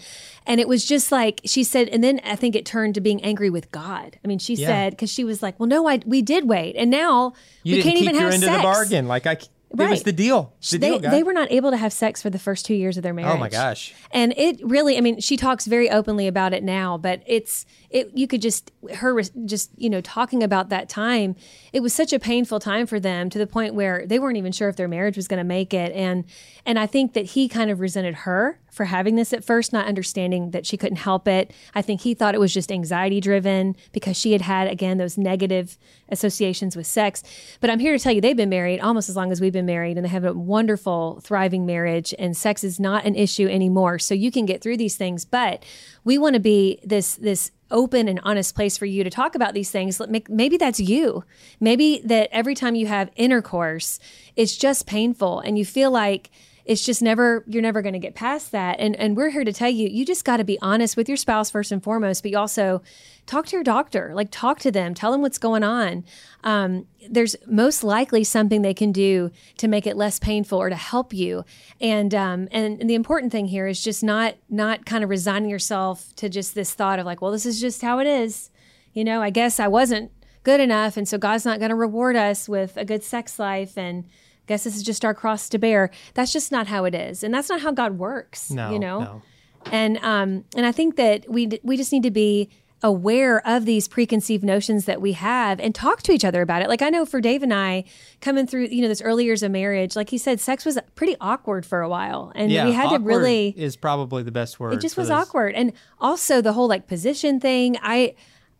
and 0.47 0.61
it 0.61 0.69
was 0.69 0.85
just 0.85 1.11
like 1.11 1.41
she 1.45 1.65
said, 1.65 1.89
and 1.89 2.03
then 2.05 2.21
I 2.25 2.37
think 2.37 2.55
it 2.55 2.65
turned 2.67 2.95
to 2.95 3.01
being 3.01 3.23
angry 3.25 3.51
with 3.51 3.71
God. 3.73 4.19
I 4.25 4.29
mean, 4.29 4.39
she 4.39 4.55
Yeah. 4.55 4.67
said, 4.69 4.91
because 4.93 5.11
she 5.13 5.25
was 5.25 5.43
like, 5.43 5.59
Well, 5.59 5.69
no, 5.69 5.89
I 5.89 6.01
we 6.07 6.23
did 6.23 6.49
wait. 6.49 6.77
And 6.77 6.91
now 6.91 7.33
you 7.63 7.77
we 7.77 7.83
can't 7.83 7.99
even 7.99 8.15
have 8.15 8.35
sex. 8.35 8.45
the 8.47 8.63
bargain. 8.63 9.09
Like 9.09 9.27
I, 9.27 9.33
it 9.33 9.49
was 9.77 9.89
Right. 9.91 10.05
the 10.05 10.13
deal. 10.13 10.55
The 10.71 10.79
they, 10.79 10.99
deal, 10.99 11.11
they 11.11 11.23
were 11.23 11.35
not 11.35 11.53
able 11.53 11.71
to 11.73 11.77
have 11.77 11.93
sex 11.93 12.23
for 12.23 12.31
the 12.31 12.39
first 12.39 12.65
two 12.65 12.75
years 12.75 12.97
of 12.97 13.03
their 13.03 13.13
marriage. 13.13 13.35
Oh 13.35 13.39
my 13.39 13.51
gosh. 13.51 13.95
And 14.13 14.33
it 14.39 14.61
really, 14.63 14.97
I 14.97 15.03
mean, 15.03 15.21
she 15.21 15.37
talks 15.37 15.67
very 15.67 15.91
openly 15.91 16.27
about 16.27 16.55
it 16.55 16.63
now, 16.65 16.97
but 16.97 17.23
it's, 17.27 17.67
it, 17.91 18.11
you 18.15 18.27
could 18.27 18.43
just, 18.43 18.71
her 18.97 19.21
just, 19.47 19.71
you 19.77 19.89
know, 19.89 20.01
talking 20.01 20.43
about 20.43 20.69
that 20.69 20.89
time, 20.89 21.37
it 21.73 21.81
was 21.81 21.95
such 21.95 22.13
a 22.13 22.19
painful 22.19 22.61
time 22.61 22.87
for 22.87 23.01
them 23.01 23.31
to 23.31 23.39
the 23.39 23.47
point 23.47 23.75
where 23.75 24.07
they 24.07 24.19
weren't 24.19 24.37
even 24.37 24.53
sure 24.53 24.69
if 24.69 24.77
their 24.77 24.89
marriage 24.89 25.17
was 25.17 25.27
going 25.27 25.39
to 25.39 25.45
make 25.45 25.73
it. 25.73 25.93
And, 25.93 26.25
and 26.67 26.79
I 26.79 26.87
think 26.87 27.15
that 27.15 27.27
he 27.27 27.49
kind 27.49 27.71
of 27.71 27.81
resented 27.81 28.15
her 28.15 28.61
for 28.71 28.85
having 28.85 29.17
this 29.17 29.33
at 29.33 29.43
first, 29.43 29.73
not 29.73 29.87
understanding 29.87 30.51
that 30.51 30.67
she 30.67 30.77
couldn't 30.77 30.99
help 30.99 31.27
it. 31.27 31.53
I 31.75 31.83
think 31.83 32.03
he 32.03 32.15
thought 32.15 32.35
it 32.35 32.41
was 32.41 32.53
just 32.53 32.71
anxiety 32.71 33.21
driven 33.21 33.75
because 33.93 34.17
she 34.17 34.33
had 34.33 34.43
had, 34.43 34.69
again, 34.69 34.99
those 34.99 35.17
negative 35.17 35.79
associations 36.11 36.77
with 36.77 36.87
sex. 36.87 37.23
But 37.61 37.71
I'm 37.71 37.81
here 37.81 37.97
to 37.97 38.03
tell 38.03 38.13
you, 38.13 38.21
they've 38.21 38.37
been 38.37 38.51
married 38.51 38.81
almost 38.81 39.09
as 39.09 39.17
long 39.17 39.33
as 39.33 39.41
we've 39.41 39.53
been 39.53 39.67
married, 39.67 39.97
and 39.97 40.05
they 40.05 40.11
have 40.11 40.25
a 40.25 40.35
wonderful, 40.35 41.21
thriving 41.25 41.65
marriage, 41.65 42.15
and 42.19 42.37
sex 42.37 42.63
is 42.63 42.79
not 42.79 43.07
an 43.07 43.15
issue 43.15 43.49
anymore. 43.49 43.99
So 43.99 44.15
you 44.15 44.31
can 44.31 44.45
get 44.45 44.63
through 44.63 44.77
these 44.77 44.97
things. 44.97 45.25
But 45.25 45.65
we 46.05 46.19
want 46.19 46.35
to 46.35 46.41
be 46.41 46.79
this, 46.85 47.17
this, 47.17 47.51
open 47.71 48.09
and 48.09 48.21
honest 48.23 48.55
place 48.55 48.77
for 48.77 48.87
you 48.87 49.05
to 49.05 49.11
talk 49.11 49.35
about 49.35 49.55
these 49.55 49.71
things 49.71 50.01
maybe 50.29 50.57
that's 50.57 50.81
you. 50.81 51.25
Maybe 51.61 52.01
that 52.05 52.29
every 52.33 52.55
time 52.55 52.75
you 52.75 52.87
have 52.87 53.11
intercourse 53.17 53.99
it's 54.37 54.57
just 54.57 54.87
painful 54.87 55.41
and 55.41 55.59
you 55.59 55.65
feel 55.65 55.91
like 55.91 56.31
it's 56.69 56.85
just 56.85 57.01
never 57.01 57.45
you're 57.49 57.63
never 57.63 57.81
going 57.81 57.95
to 57.95 57.99
get 57.99 58.15
past 58.15 58.53
that. 58.53 58.79
And 58.79 58.95
and 58.97 59.17
we're 59.17 59.31
here 59.31 59.43
to 59.43 59.55
tell 59.55 59.71
you 59.71 59.89
you 59.89 60.05
just 60.05 60.25
got 60.25 60.37
to 60.37 60.45
be 60.45 60.59
honest 60.61 60.99
with 60.99 61.09
your 61.09 61.17
spouse 61.17 61.51
first 61.51 61.73
and 61.73 61.83
foremost 61.83 62.23
but 62.23 62.31
you 62.31 62.39
also 62.39 62.83
talk 63.25 63.47
to 63.47 63.57
your 63.57 63.65
doctor 63.65 64.13
like 64.15 64.29
talk 64.31 64.59
to 64.61 64.71
them 64.71 64.93
tell 64.95 65.11
them 65.11 65.23
what's 65.23 65.39
going 65.39 65.65
on. 65.65 66.05
Um, 66.45 66.87
there's 67.11 67.35
most 67.47 67.83
likely 67.83 68.23
something 68.23 68.61
they 68.61 68.75
can 68.75 68.93
do 68.93 69.31
to 69.57 69.67
make 69.67 69.87
it 69.87 69.97
less 69.97 70.19
painful 70.19 70.61
or 70.61 70.69
to 70.69 70.77
help 70.77 71.15
you. 71.15 71.43
And 71.81 72.15
um, 72.15 72.49
and, 72.53 72.79
and 72.81 72.89
the 72.89 72.95
important 72.95 73.33
thing 73.33 73.47
here 73.47 73.67
is 73.67 73.83
just 73.83 74.05
not 74.05 74.35
not 74.51 74.85
kind 74.85 75.03
of 75.03 75.09
resigning 75.09 75.49
yourself 75.49 76.15
to 76.17 76.29
just 76.29 76.55
this 76.55 76.75
thought 76.75 76.99
of 76.99 77.07
like 77.07 77.23
well 77.23 77.33
this 77.33 77.47
is 77.47 77.61
just 77.61 77.81
how 77.81 77.99
it 77.99 78.07
is. 78.07 78.51
You 78.93 79.05
know 79.05 79.23
i 79.23 79.31
guess 79.31 79.61
i 79.61 79.69
wasn't 79.69 80.11
good 80.43 80.61
enough 80.61 80.97
and 80.97 81.07
so 81.07 81.19
god's 81.19 81.45
not 81.45 81.61
going 81.61 81.69
to 81.69 81.77
reward 81.77 82.17
us 82.17 82.49
with 82.49 82.77
a 82.77 82.85
good 82.85 83.05
sex 83.05 83.39
life 83.39 83.79
and 83.79 84.05
guess 84.49 84.65
this 84.65 84.75
is 84.75 84.83
just 84.83 85.05
our 85.05 85.15
cross 85.15 85.49
to 85.49 85.59
bear 85.59 85.91
that's 86.15 86.33
just 86.33 86.51
not 86.51 86.67
how 86.67 86.85
it 86.85 86.95
is 86.95 87.23
and 87.23 87.33
that's 87.33 87.49
not 87.49 87.61
how 87.61 87.71
god 87.71 87.99
works 87.99 88.51
No, 88.51 88.73
you 88.73 88.79
know 88.81 88.99
no. 89.01 89.23
and 89.71 89.99
um 89.99 90.45
and 90.57 90.67
i 90.67 90.73
think 90.73 90.97
that 90.97 91.31
we 91.31 91.47
d- 91.47 91.61
we 91.63 91.77
just 91.77 91.93
need 91.93 92.03
to 92.03 92.11
be 92.11 92.49
aware 92.83 93.45
of 93.45 93.65
these 93.65 93.89
preconceived 93.89 94.45
notions 94.45 94.85
that 94.85 95.01
we 95.01 95.11
have 95.11 95.59
and 95.59 95.75
talk 95.75 96.01
to 96.01 96.13
each 96.13 96.25
other 96.25 96.43
about 96.43 96.63
it 96.63 96.69
like 96.69 96.81
i 96.81 96.89
know 96.89 97.05
for 97.05 97.21
dave 97.21 97.43
and 97.43 97.53
i 97.53 97.83
coming 98.21 98.47
through 98.47 98.67
you 98.71 98.81
know 98.81 98.87
this 98.87 99.03
early 99.03 99.25
years 99.25 99.43
of 99.43 99.51
marriage 99.51 99.97
like 99.97 100.11
he 100.11 100.17
said 100.19 100.39
sex 100.39 100.65
was 100.65 100.79
pretty 100.95 101.17
awkward 101.21 101.67
for 101.67 101.81
a 101.81 101.89
while 101.89 102.31
and 102.37 102.53
Yeah, 102.53 102.67
we 102.67 102.73
had 102.73 102.91
to 102.91 102.99
really 103.01 103.53
is 103.57 103.77
probably 103.77 104.23
the 104.23 104.31
best 104.31 104.61
word. 104.61 104.75
it 104.75 104.81
just 104.81 104.97
was 104.97 105.09
this. 105.09 105.13
awkward 105.17 105.57
and 105.57 105.73
also 106.01 106.41
the 106.41 106.53
whole 106.53 106.69
like 106.69 106.87
position 106.87 107.41
thing 107.41 107.77
i 107.83 108.15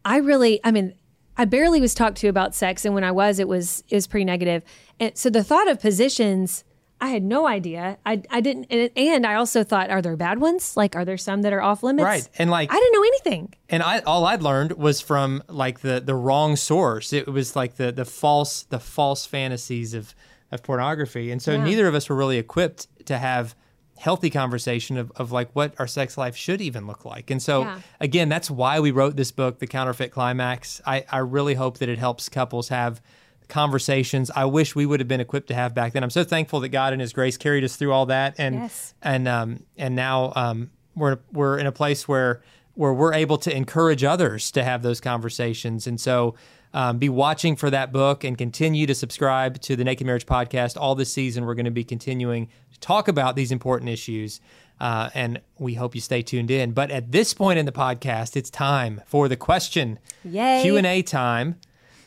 i 0.05 0.17
really 0.17 0.59
i 0.65 0.73
mean 0.73 0.95
i 1.39 1.45
barely 1.45 1.81
was 1.81 1.95
talked 1.95 2.19
to 2.19 2.29
about 2.29 2.55
sex 2.55 2.85
and 2.85 2.95
when 2.95 3.05
i 3.05 3.11
was 3.11 3.39
it 3.39 3.49
was 3.49 3.83
it 3.89 3.95
was 3.95 4.07
pretty 4.07 4.25
negative. 4.25 4.63
and 5.01 5.17
so 5.17 5.31
the 5.31 5.43
thought 5.45 5.69
of 5.71 5.81
positions 5.81 6.65
i 7.01 7.09
had 7.09 7.23
no 7.23 7.47
idea 7.47 7.97
i, 8.05 8.21
I 8.31 8.41
didn't 8.41 8.67
and, 8.71 8.91
and 8.97 9.25
i 9.27 9.35
also 9.35 9.63
thought 9.65 9.89
are 9.91 10.03
there 10.03 10.17
bad 10.17 10.41
ones 10.41 10.77
like 10.77 10.97
are 10.97 11.05
there 11.05 11.17
some 11.17 11.43
that 11.43 11.53
are 11.53 11.63
off 11.63 11.83
limits 11.83 12.05
Right, 12.05 12.29
and 12.39 12.51
like 12.51 12.71
i 12.73 12.75
didn't 12.75 12.93
know 12.93 13.03
anything 13.07 13.55
and 13.71 13.83
I 13.83 14.01
all 14.01 14.25
I'd 14.27 14.43
learned 14.43 14.73
was 14.73 15.01
from 15.01 15.43
like 15.49 15.81
the 15.81 16.01
the 16.01 16.15
wrong 16.15 16.57
source. 16.57 17.13
It 17.13 17.29
was 17.29 17.55
like 17.55 17.77
the 17.77 17.93
the 17.93 18.05
false 18.07 18.63
the 18.65 18.81
false 18.81 19.27
fantasies 19.27 19.93
of 19.95 20.15
of 20.51 20.63
pornography, 20.63 21.31
and 21.31 21.43
so 21.43 21.53
Yeah. 21.53 21.65
neither 21.65 21.87
of 21.87 21.95
us 21.95 22.09
were 22.09 22.17
really 22.17 22.39
equipped 22.39 22.87
to 23.05 23.19
have 23.19 23.55
healthy 23.99 24.31
conversation 24.31 24.97
of, 24.97 25.11
of 25.17 25.33
like 25.33 25.51
what 25.55 25.75
our 25.79 25.87
sex 25.87 26.17
life 26.17 26.37
should 26.37 26.61
even 26.61 26.87
look 26.87 27.05
like. 27.05 27.31
And 27.31 27.43
so 27.43 27.63
Yeah. 27.63 27.79
again, 28.01 28.29
that's 28.29 28.51
why 28.51 28.81
we 28.81 28.91
wrote 28.91 29.17
this 29.17 29.31
book, 29.33 29.59
The 29.59 29.67
Counterfeit 29.67 30.13
Climax. 30.13 30.81
I, 30.87 31.05
I 31.11 31.19
really 31.19 31.55
hope 31.55 31.79
that 31.79 31.89
it 31.89 31.99
helps 31.99 32.29
couples 32.29 32.69
have 32.69 33.01
conversations 33.49 34.31
I 34.37 34.45
wish 34.45 34.75
we 34.77 34.85
would 34.87 35.01
have 35.01 35.09
been 35.09 35.21
equipped 35.21 35.49
to 35.49 35.55
have 35.55 35.75
back 35.75 35.93
then. 35.95 36.03
I'm 36.05 36.11
so 36.11 36.23
thankful 36.23 36.61
that 36.61 36.69
God 36.69 36.93
in 36.93 37.01
his 37.01 37.13
grace 37.15 37.37
carried 37.39 37.65
us 37.65 37.77
through 37.77 37.93
all 37.93 38.07
that 38.07 38.35
and 38.39 38.57
Yes. 38.57 38.95
and 39.03 39.27
um 39.27 39.63
and 39.77 39.97
now 39.97 40.33
um 40.37 40.71
we're 40.95 41.19
we're 41.33 41.59
in 41.59 41.67
a 41.67 41.73
place 41.73 42.07
where 42.07 42.43
where 42.79 42.93
we're 42.93 43.13
able 43.13 43.37
to 43.37 43.55
encourage 43.55 44.05
others 44.05 44.53
to 44.53 44.63
have 44.63 44.83
those 44.83 45.01
conversations. 45.01 45.89
And 45.89 46.01
so 46.01 46.37
um, 46.73 46.99
be 46.99 47.09
watching 47.09 47.57
for 47.57 47.71
that 47.71 47.93
book 47.93 48.23
and 48.23 48.39
continue 48.39 48.87
to 48.87 48.95
subscribe 48.95 49.61
to 49.63 49.75
the 49.75 49.83
Naked 49.83 50.07
Marriage 50.07 50.27
Podcast. 50.27 50.81
All 50.81 50.95
this 50.95 51.13
season, 51.13 51.45
we're 51.45 51.57
going 51.57 51.65
to 51.65 51.73
be 51.73 51.83
continuing 51.83 52.47
to 52.73 52.79
talk 52.79 53.09
about 53.09 53.35
these 53.35 53.51
important 53.51 53.91
issues. 53.91 54.41
Uh, 54.79 55.11
and 55.13 55.41
we 55.59 55.75
hope 55.75 55.97
you 55.97 56.01
stay 56.01 56.23
tuned 56.23 56.53
in. 56.53 56.71
But 56.71 56.93
at 56.93 57.11
this 57.11 57.35
point 57.35 57.59
in 57.59 57.67
the 57.67 57.73
podcast, 57.73 58.37
it's 58.37 58.49
time 58.49 59.03
for 59.07 59.27
the 59.27 59.37
question 59.37 59.99
Yay. 60.25 60.63
Q&A 60.63 61.03
time. 61.03 61.57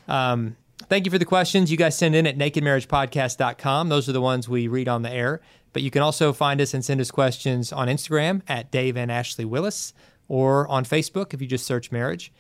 Um, 0.08 0.56
thank 0.84 1.04
you 1.04 1.12
for 1.12 1.20
the 1.20 1.26
questions 1.26 1.70
you 1.70 1.76
guys 1.76 1.98
send 1.98 2.16
in 2.16 2.26
at 2.26 2.38
nakedmarriagepodcast.com. 2.38 3.90
Those 3.90 4.08
are 4.08 4.14
the 4.14 4.22
ones 4.22 4.48
we 4.48 4.70
read 4.70 4.88
on 4.88 5.02
the 5.02 5.12
air. 5.12 5.42
But 5.74 5.84
you 5.84 5.92
can 5.92 6.02
also 6.02 6.32
find 6.32 6.62
us 6.62 6.74
and 6.74 6.84
send 6.84 7.02
us 7.02 7.12
questions 7.12 7.74
on 7.74 7.90
Instagram 7.90 8.42
at 8.48 8.72
Dave 8.72 8.96
and 8.96 9.12
Ashley 9.12 9.44
Willis 9.44 9.94
or 10.32 10.66
on 10.70 10.86
Facebook 10.86 11.34
if 11.34 11.42
you 11.42 11.48
just 11.48 11.66
search 11.66 11.92
marriage. 11.92 12.32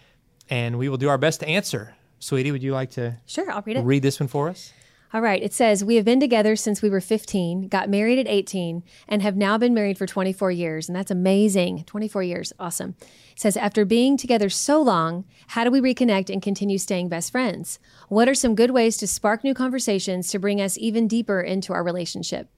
and 0.49 0.77
we 0.77 0.88
will 0.89 0.97
do 0.97 1.10
our 1.10 1.17
best 1.17 1.39
to 1.41 1.47
answer. 1.47 1.93
Sweetie, 2.19 2.51
would 2.51 2.63
you 2.63 2.73
like 2.73 2.91
to 2.91 3.17
Sure, 3.25 3.49
I'll 3.51 3.63
read 3.65 3.77
it. 3.77 3.82
read 3.84 4.01
this 4.04 4.19
one 4.19 4.27
for 4.27 4.47
us? 4.49 4.71
All 5.13 5.21
right. 5.21 5.43
It 5.43 5.54
says, 5.54 5.84
We 5.84 5.95
have 5.97 6.06
been 6.06 6.19
together 6.21 6.56
since 6.56 6.82
we 6.82 6.89
were 6.89 7.01
15, 7.01 7.67
got 7.67 7.89
married 7.89 8.17
at 8.17 8.27
18, 8.30 8.84
and 9.10 9.21
have 9.21 9.36
now 9.36 9.58
been 9.58 9.73
married 9.73 9.97
for 9.97 10.08
24 10.08 10.51
years. 10.51 10.88
And 10.88 10.95
that's 10.95 11.12
amazing. 11.12 11.84
24 11.86 12.23
years. 12.23 12.54
Awesome. 12.60 12.95
Says, 13.41 13.58
After 13.58 13.86
being 13.86 14.17
together 14.17 14.49
so 14.49 14.80
long, 14.80 15.25
how 15.47 15.63
do 15.63 15.71
we 15.71 15.82
reconnect 15.82 16.32
and 16.32 16.43
continue 16.43 16.77
staying 16.77 17.10
best 17.10 17.32
friends? 17.32 17.80
What 18.08 18.30
are 18.30 18.36
some 18.36 18.54
good 18.54 18.69
ways 18.69 18.97
to 18.97 19.08
spark 19.08 19.43
new 19.43 19.56
conversations 19.56 20.30
to 20.30 20.38
bring 20.38 20.62
us 20.62 20.77
even 20.77 21.08
deeper 21.08 21.41
into 21.41 21.73
our 21.73 21.84
relationship? 21.84 22.49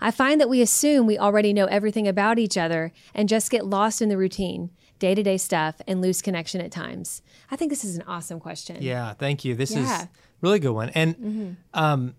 I 0.00 0.12
find 0.12 0.40
that 0.40 0.48
we 0.48 0.62
assume 0.62 1.06
we 1.06 1.18
already 1.18 1.52
know 1.52 1.64
everything 1.64 2.06
about 2.06 2.38
each 2.38 2.56
other 2.56 2.92
and 3.16 3.28
just 3.28 3.50
get 3.50 3.66
lost 3.66 4.00
in 4.00 4.10
the 4.10 4.16
routine, 4.16 4.70
day 5.00 5.12
to 5.16 5.24
day 5.24 5.38
stuff, 5.38 5.80
and 5.88 6.00
lose 6.00 6.22
connection 6.22 6.60
at 6.60 6.70
times. 6.70 7.20
I 7.50 7.56
think 7.56 7.70
this 7.72 7.84
is 7.84 7.96
an 7.96 8.04
awesome 8.06 8.38
question. 8.38 8.76
Yeah, 8.80 9.14
thank 9.14 9.44
you. 9.44 9.56
This 9.56 9.72
Yeah. 9.72 10.02
is 10.02 10.08
really 10.40 10.60
good 10.60 10.70
one, 10.70 10.90
and 10.90 11.56
um, 11.74 12.14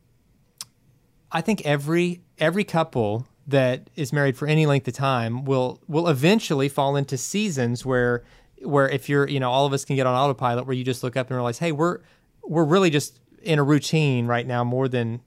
I 1.32 1.39
think 1.39 1.65
every 1.65 2.19
every 2.38 2.65
couple 2.65 3.27
that 3.49 3.89
is 3.95 4.12
married 4.13 4.38
for 4.38 4.47
any 4.47 4.65
length 4.65 4.88
of 4.88 4.93
time 4.93 5.43
will 5.45 5.79
will 5.88 6.07
eventually 6.07 6.69
fall 6.69 6.95
into 6.95 7.17
seasons 7.17 7.85
where 7.85 8.23
where 8.63 8.88
if 8.89 9.09
you're 9.09 9.27
you 9.27 9.39
know 9.39 9.49
all 9.49 9.65
of 9.65 9.73
us 9.73 9.83
can 9.85 9.95
get 9.95 10.05
on 10.05 10.13
autopilot 10.15 10.65
where 10.65 10.75
you 10.75 10.83
just 10.83 11.03
look 11.03 11.15
up 11.17 11.27
and 11.29 11.35
realize 11.35 11.59
hey 11.59 11.71
we're 11.71 11.99
we're 12.43 12.65
really 12.65 12.89
just 12.89 13.19
in 13.41 13.57
a 13.59 13.63
routine 13.63 14.27
right 14.27 14.45
now 14.45 14.63
more 14.63 14.88
than 14.88 15.21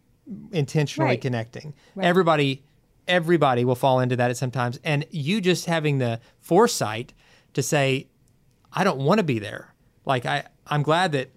intentionally 0.53 1.09
Right. 1.11 1.21
connecting. 1.21 1.75
Everybody 2.01 2.63
everybody 3.09 3.65
will 3.65 3.75
fall 3.75 3.99
into 4.01 4.15
that 4.17 4.31
at 4.31 4.37
sometimes 4.37 4.79
and 4.85 5.05
you 5.11 5.41
just 5.41 5.67
having 5.67 5.99
the 5.99 6.21
foresight 6.41 7.13
to 7.55 7.63
say 7.63 8.07
i 8.73 8.85
don't 8.85 8.99
want 8.99 9.19
to 9.19 9.25
be 9.25 9.39
there. 9.39 9.75
Like 10.05 10.25
i 10.27 10.45
i'm 10.69 10.83
glad 10.83 11.13
that 11.13 11.31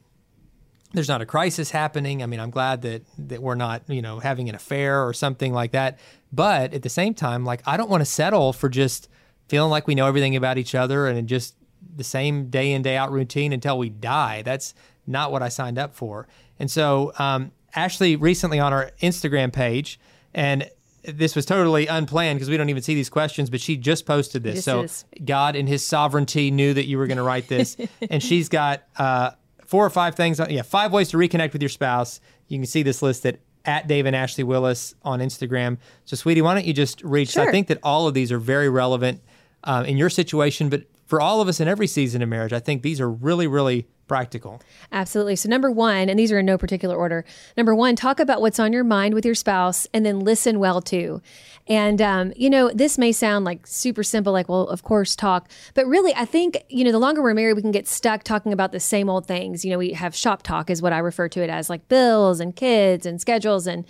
there's 0.95 1.09
not 1.09 1.21
a 1.21 1.25
crisis 1.25 1.71
happening. 1.71 2.23
I 2.23 2.25
mean, 2.25 2.39
I'm 2.39 2.49
glad 2.49 2.81
that 2.83 3.03
that 3.17 3.41
we're 3.41 3.55
not, 3.55 3.83
you 3.87 4.01
know, 4.01 4.19
having 4.19 4.49
an 4.49 4.55
affair 4.55 5.05
or 5.05 5.13
something 5.13 5.53
like 5.53 5.71
that. 5.71 5.99
But 6.31 6.73
at 6.73 6.83
the 6.83 6.89
same 6.89 7.13
time, 7.13 7.45
like 7.45 7.61
I 7.65 7.77
don't 7.77 7.89
want 7.89 8.01
to 8.01 8.05
settle 8.05 8.53
for 8.53 8.69
just 8.69 9.09
feeling 9.47 9.69
like 9.69 9.87
we 9.87 9.95
know 9.95 10.07
everything 10.07 10.35
about 10.35 10.57
each 10.57 10.75
other 10.75 11.07
and 11.07 11.27
just 11.27 11.55
the 11.95 12.03
same 12.03 12.49
day 12.49 12.71
in 12.71 12.81
day 12.81 12.97
out 12.97 13.11
routine 13.11 13.53
until 13.53 13.77
we 13.77 13.89
die. 13.89 14.41
That's 14.41 14.73
not 15.07 15.31
what 15.31 15.43
I 15.43 15.49
signed 15.49 15.77
up 15.77 15.95
for. 15.95 16.27
And 16.59 16.69
so, 16.69 17.13
um, 17.19 17.51
Ashley 17.75 18.15
recently 18.15 18.59
on 18.59 18.71
our 18.71 18.91
Instagram 19.01 19.51
page, 19.51 19.99
and 20.33 20.69
this 21.03 21.35
was 21.35 21.45
totally 21.45 21.87
unplanned 21.87 22.37
because 22.37 22.49
we 22.49 22.57
don't 22.57 22.69
even 22.69 22.81
see 22.81 22.95
these 22.95 23.09
questions, 23.09 23.49
but 23.49 23.61
she 23.61 23.77
just 23.77 24.05
posted 24.05 24.43
this. 24.43 24.55
This 24.55 24.65
so 24.65 24.81
is. 24.81 25.05
God 25.23 25.55
in 25.55 25.67
His 25.67 25.85
sovereignty 25.85 26.51
knew 26.51 26.73
that 26.73 26.85
you 26.85 26.97
were 26.97 27.07
going 27.07 27.17
to 27.17 27.23
write 27.23 27.47
this, 27.47 27.77
and 28.09 28.23
she's 28.23 28.49
got 28.49 28.83
uh, 28.97 29.31
four 29.65 29.85
or 29.85 29.89
five 29.89 30.15
things. 30.15 30.39
Yeah, 30.49 30.61
five 30.61 30.91
ways 30.91 31.09
to 31.09 31.17
reconnect 31.17 31.53
with 31.53 31.61
your 31.61 31.69
spouse. 31.69 32.19
You 32.47 32.57
can 32.57 32.65
see 32.65 32.83
this 32.83 33.01
listed 33.01 33.39
at 33.65 33.87
Dave 33.87 34.05
and 34.05 34.15
Ashley 34.15 34.43
Willis 34.43 34.93
on 35.03 35.19
Instagram. 35.19 35.77
So, 36.05 36.15
sweetie, 36.15 36.41
why 36.41 36.53
don't 36.53 36.65
you 36.65 36.73
just 36.73 37.01
read? 37.03 37.27
'cause 37.27 37.37
I 37.37 37.49
think 37.51 37.67
that 37.67 37.79
all 37.81 38.07
of 38.07 38.13
these 38.13 38.31
are 38.31 38.37
very 38.37 38.69
relevant 38.69 39.21
uh, 39.63 39.83
in 39.87 39.97
your 39.97 40.09
situation, 40.11 40.69
but 40.69 40.83
for 41.05 41.21
all 41.21 41.41
of 41.41 41.47
us 41.47 41.59
in 41.59 41.67
every 41.67 41.87
season 41.87 42.21
of 42.21 42.29
marriage, 42.29 42.53
I 42.53 42.59
think 42.59 42.81
these 42.81 42.99
are 42.99 43.09
really, 43.09 43.47
really 43.47 43.87
practical. 44.07 44.61
Absolutely. 44.91 45.35
So, 45.35 45.49
number 45.49 45.71
one, 45.71 46.09
and 46.09 46.19
these 46.19 46.31
are 46.31 46.39
in 46.39 46.45
no 46.45 46.57
particular 46.57 46.95
order. 46.95 47.25
Number 47.57 47.73
one, 47.73 47.95
talk 47.95 48.19
about 48.19 48.39
what's 48.41 48.59
on 48.59 48.71
your 48.71 48.83
mind 48.83 49.13
with 49.13 49.25
your 49.25 49.35
spouse 49.35 49.87
and 49.93 50.05
then 50.05 50.19
listen 50.19 50.59
well 50.59 50.81
too. 50.81 51.21
And, 51.67 51.99
um, 51.99 52.31
you 52.35 52.49
know, 52.49 52.69
this 52.69 52.99
may 52.99 53.11
sound 53.11 53.45
like 53.45 53.65
super 53.65 54.03
simple, 54.03 54.31
like, 54.31 54.47
well, 54.47 54.67
of 54.67 54.83
course, 54.83 55.15
talk. 55.15 55.49
But 55.73 55.87
really, 55.87 56.13
I 56.13 56.25
think, 56.25 56.63
you 56.69 56.83
know, 56.83 56.91
the 56.91 56.99
longer 56.99 57.23
we're 57.23 57.33
married, 57.33 57.55
we 57.55 57.63
can 57.63 57.71
get 57.71 57.87
stuck 57.87 58.23
talking 58.23 58.53
about 58.53 58.71
the 58.71 58.79
same 58.79 59.09
old 59.09 59.25
things. 59.25 59.65
You 59.65 59.71
know, 59.71 59.79
we 59.79 59.93
have 59.93 60.15
shop 60.15 60.43
talk, 60.43 60.69
is 60.69 60.83
what 60.83 60.93
I 60.93 60.99
refer 60.99 61.27
to 61.29 61.41
it 61.41 61.49
as, 61.49 61.69
like 61.69 61.87
bills 61.87 62.39
and 62.39 62.55
kids 62.55 63.07
and 63.07 63.19
schedules. 63.19 63.65
And 63.65 63.85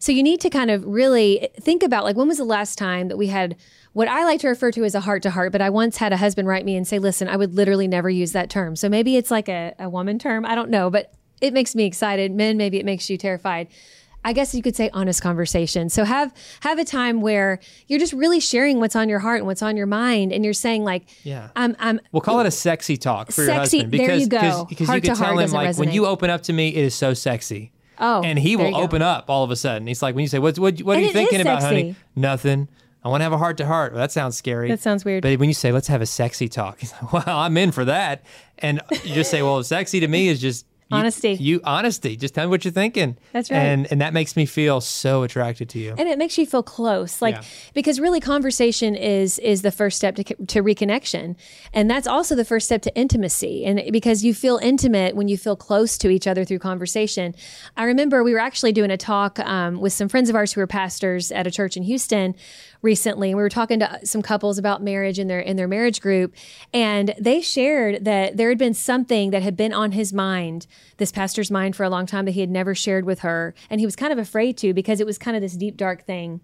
so 0.00 0.10
you 0.10 0.24
need 0.24 0.40
to 0.40 0.50
kind 0.50 0.72
of 0.72 0.84
really 0.84 1.48
think 1.60 1.84
about, 1.84 2.02
like, 2.02 2.16
when 2.16 2.26
was 2.26 2.38
the 2.38 2.44
last 2.44 2.76
time 2.76 3.06
that 3.06 3.16
we 3.16 3.28
had 3.28 3.54
what 3.92 4.08
I 4.08 4.24
like 4.24 4.40
to 4.40 4.48
refer 4.48 4.70
to 4.72 4.84
as 4.84 4.94
a 4.94 5.00
heart 5.00 5.22
to 5.24 5.30
heart, 5.30 5.52
but 5.52 5.60
I 5.60 5.70
once 5.70 5.96
had 5.96 6.12
a 6.12 6.16
husband 6.16 6.46
write 6.46 6.64
me 6.64 6.76
and 6.76 6.86
say, 6.86 6.98
listen, 6.98 7.28
I 7.28 7.36
would 7.36 7.54
literally 7.54 7.88
never 7.88 8.08
use 8.08 8.32
that 8.32 8.48
term. 8.50 8.76
So 8.76 8.88
maybe 8.88 9.16
it's 9.16 9.30
like 9.30 9.48
a, 9.48 9.74
a 9.78 9.88
woman 9.88 10.18
term. 10.18 10.44
I 10.44 10.54
don't 10.54 10.70
know, 10.70 10.90
but 10.90 11.12
it 11.40 11.52
makes 11.52 11.74
me 11.74 11.84
excited. 11.86 12.30
Men, 12.32 12.56
maybe 12.56 12.78
it 12.78 12.84
makes 12.84 13.10
you 13.10 13.18
terrified. 13.18 13.66
I 14.22 14.34
guess 14.34 14.54
you 14.54 14.60
could 14.62 14.76
say 14.76 14.90
honest 14.92 15.22
conversation. 15.22 15.88
So 15.88 16.04
have 16.04 16.34
have 16.60 16.78
a 16.78 16.84
time 16.84 17.22
where 17.22 17.58
you're 17.88 17.98
just 17.98 18.12
really 18.12 18.38
sharing 18.38 18.78
what's 18.78 18.94
on 18.94 19.08
your 19.08 19.18
heart 19.18 19.38
and 19.38 19.46
what's 19.46 19.62
on 19.62 19.78
your 19.78 19.86
mind, 19.86 20.30
and 20.32 20.44
you're 20.44 20.52
saying 20.52 20.84
like, 20.84 21.08
Yeah. 21.24 21.48
I'm 21.56 21.74
I'm 21.78 22.00
We'll 22.12 22.20
call 22.20 22.38
it 22.40 22.46
a 22.46 22.50
sexy 22.50 22.98
talk 22.98 23.32
for 23.32 23.40
your 23.42 23.54
Sexy- 23.54 23.78
husband 23.78 23.92
there 23.94 24.00
because 24.08 24.20
you 24.20 24.26
go. 24.28 24.66
because 24.68 24.88
you 24.94 25.00
can 25.00 25.16
tell 25.16 25.38
him 25.38 25.50
like 25.52 25.76
when 25.78 25.90
you 25.90 26.04
open 26.04 26.28
up 26.28 26.42
to 26.42 26.52
me, 26.52 26.68
it 26.68 26.84
is 26.84 26.94
so 26.94 27.14
sexy. 27.14 27.72
Oh, 27.98 28.22
and 28.22 28.38
he 28.38 28.56
will 28.56 28.70
go. 28.72 28.76
open 28.82 29.00
up 29.02 29.30
all 29.30 29.42
of 29.42 29.50
a 29.50 29.56
sudden. 29.56 29.86
He's 29.88 30.02
like, 30.02 30.14
when 30.14 30.22
you 30.22 30.28
say, 30.28 30.38
"What 30.38 30.58
what, 30.58 30.78
what 30.80 30.96
are 30.96 30.98
And 30.98 31.06
you 31.06 31.12
thinking 31.14 31.40
about, 31.40 31.62
honey?" 31.62 31.96
Nothing. 32.14 32.68
I 33.02 33.08
want 33.08 33.20
to 33.20 33.24
have 33.24 33.32
a 33.32 33.38
heart 33.38 33.56
to 33.58 33.66
heart. 33.66 33.92
Well, 33.92 34.00
that 34.00 34.12
sounds 34.12 34.36
scary. 34.36 34.68
That 34.68 34.80
sounds 34.80 35.04
weird. 35.04 35.22
But 35.22 35.38
when 35.38 35.48
you 35.48 35.54
say, 35.54 35.72
"Let's 35.72 35.88
have 35.88 36.02
a 36.02 36.06
sexy 36.06 36.48
talk," 36.48 36.80
like, 36.82 37.12
"Well, 37.12 37.38
I'm 37.38 37.56
in 37.56 37.72
for 37.72 37.84
that." 37.86 38.22
And 38.58 38.80
you 39.04 39.14
just 39.14 39.30
say, 39.30 39.42
"Well, 39.42 39.62
sexy 39.62 40.00
to 40.00 40.08
me 40.08 40.28
is 40.28 40.40
just." 40.40 40.66
You, 40.92 40.96
Honesty. 40.96 41.32
You 41.34 41.60
honesty. 41.62 42.16
Just 42.16 42.34
tell 42.34 42.46
me 42.46 42.50
what 42.50 42.64
you're 42.64 42.72
thinking. 42.72 43.16
That's 43.32 43.48
right. 43.48 43.58
And 43.58 43.86
and 43.92 44.00
that 44.00 44.12
makes 44.12 44.34
me 44.34 44.44
feel 44.44 44.80
so 44.80 45.22
attracted 45.22 45.68
to 45.68 45.78
you. 45.78 45.94
and 45.96 46.08
it 46.08 46.18
makes 46.18 46.36
you 46.36 46.44
feel 46.44 46.64
close 46.64 47.22
like 47.22 47.36
Yeah. 47.36 47.42
because 47.74 48.00
really 48.00 48.18
conversation 48.18 48.96
is 48.96 49.38
is 49.38 49.62
the 49.62 49.70
first 49.70 49.96
step 49.98 50.16
to, 50.16 50.24
to 50.24 50.64
reconnection 50.64 51.36
and 51.72 51.88
that's 51.88 52.08
also 52.08 52.34
the 52.34 52.44
first 52.44 52.66
step 52.66 52.82
to 52.82 52.96
intimacy 52.96 53.64
and 53.64 53.80
because 53.92 54.24
you 54.24 54.34
feel 54.34 54.58
intimate 54.58 55.14
when 55.14 55.28
you 55.28 55.38
feel 55.38 55.54
close 55.54 55.96
to 55.98 56.08
each 56.10 56.26
other 56.26 56.44
through 56.44 56.58
conversation 56.58 57.36
i 57.76 57.84
remember 57.84 58.24
we 58.24 58.32
were 58.32 58.40
actually 58.40 58.72
doing 58.72 58.90
a 58.90 58.96
talk 58.96 59.38
um, 59.38 59.80
with 59.80 59.92
some 59.92 60.08
friends 60.08 60.28
of 60.28 60.34
ours 60.34 60.52
who 60.54 60.60
were 60.60 60.66
pastors 60.66 61.30
at 61.30 61.46
a 61.46 61.52
church 61.52 61.76
in 61.76 61.84
houston 61.84 62.34
recently 62.82 63.34
we 63.34 63.42
were 63.42 63.48
talking 63.48 63.80
to 63.80 64.00
some 64.04 64.22
couples 64.22 64.58
about 64.58 64.82
marriage 64.82 65.18
in 65.18 65.28
their 65.28 65.40
in 65.40 65.56
their 65.56 65.68
marriage 65.68 66.00
group 66.00 66.34
and 66.72 67.14
they 67.18 67.40
shared 67.40 68.04
that 68.04 68.36
there 68.36 68.48
had 68.48 68.58
been 68.58 68.74
something 68.74 69.30
that 69.30 69.42
had 69.42 69.56
been 69.56 69.72
on 69.72 69.92
his 69.92 70.12
mind 70.12 70.66
this 70.96 71.12
pastor's 71.12 71.50
mind 71.50 71.76
for 71.76 71.84
a 71.84 71.90
long 71.90 72.06
time 72.06 72.24
that 72.24 72.32
he 72.32 72.40
had 72.40 72.50
never 72.50 72.74
shared 72.74 73.04
with 73.04 73.20
her 73.20 73.54
and 73.68 73.80
he 73.80 73.86
was 73.86 73.96
kind 73.96 74.12
of 74.12 74.18
afraid 74.18 74.56
to 74.56 74.72
because 74.72 75.00
it 75.00 75.06
was 75.06 75.18
kind 75.18 75.36
of 75.36 75.42
this 75.42 75.56
deep 75.56 75.76
dark 75.76 76.04
thing 76.04 76.40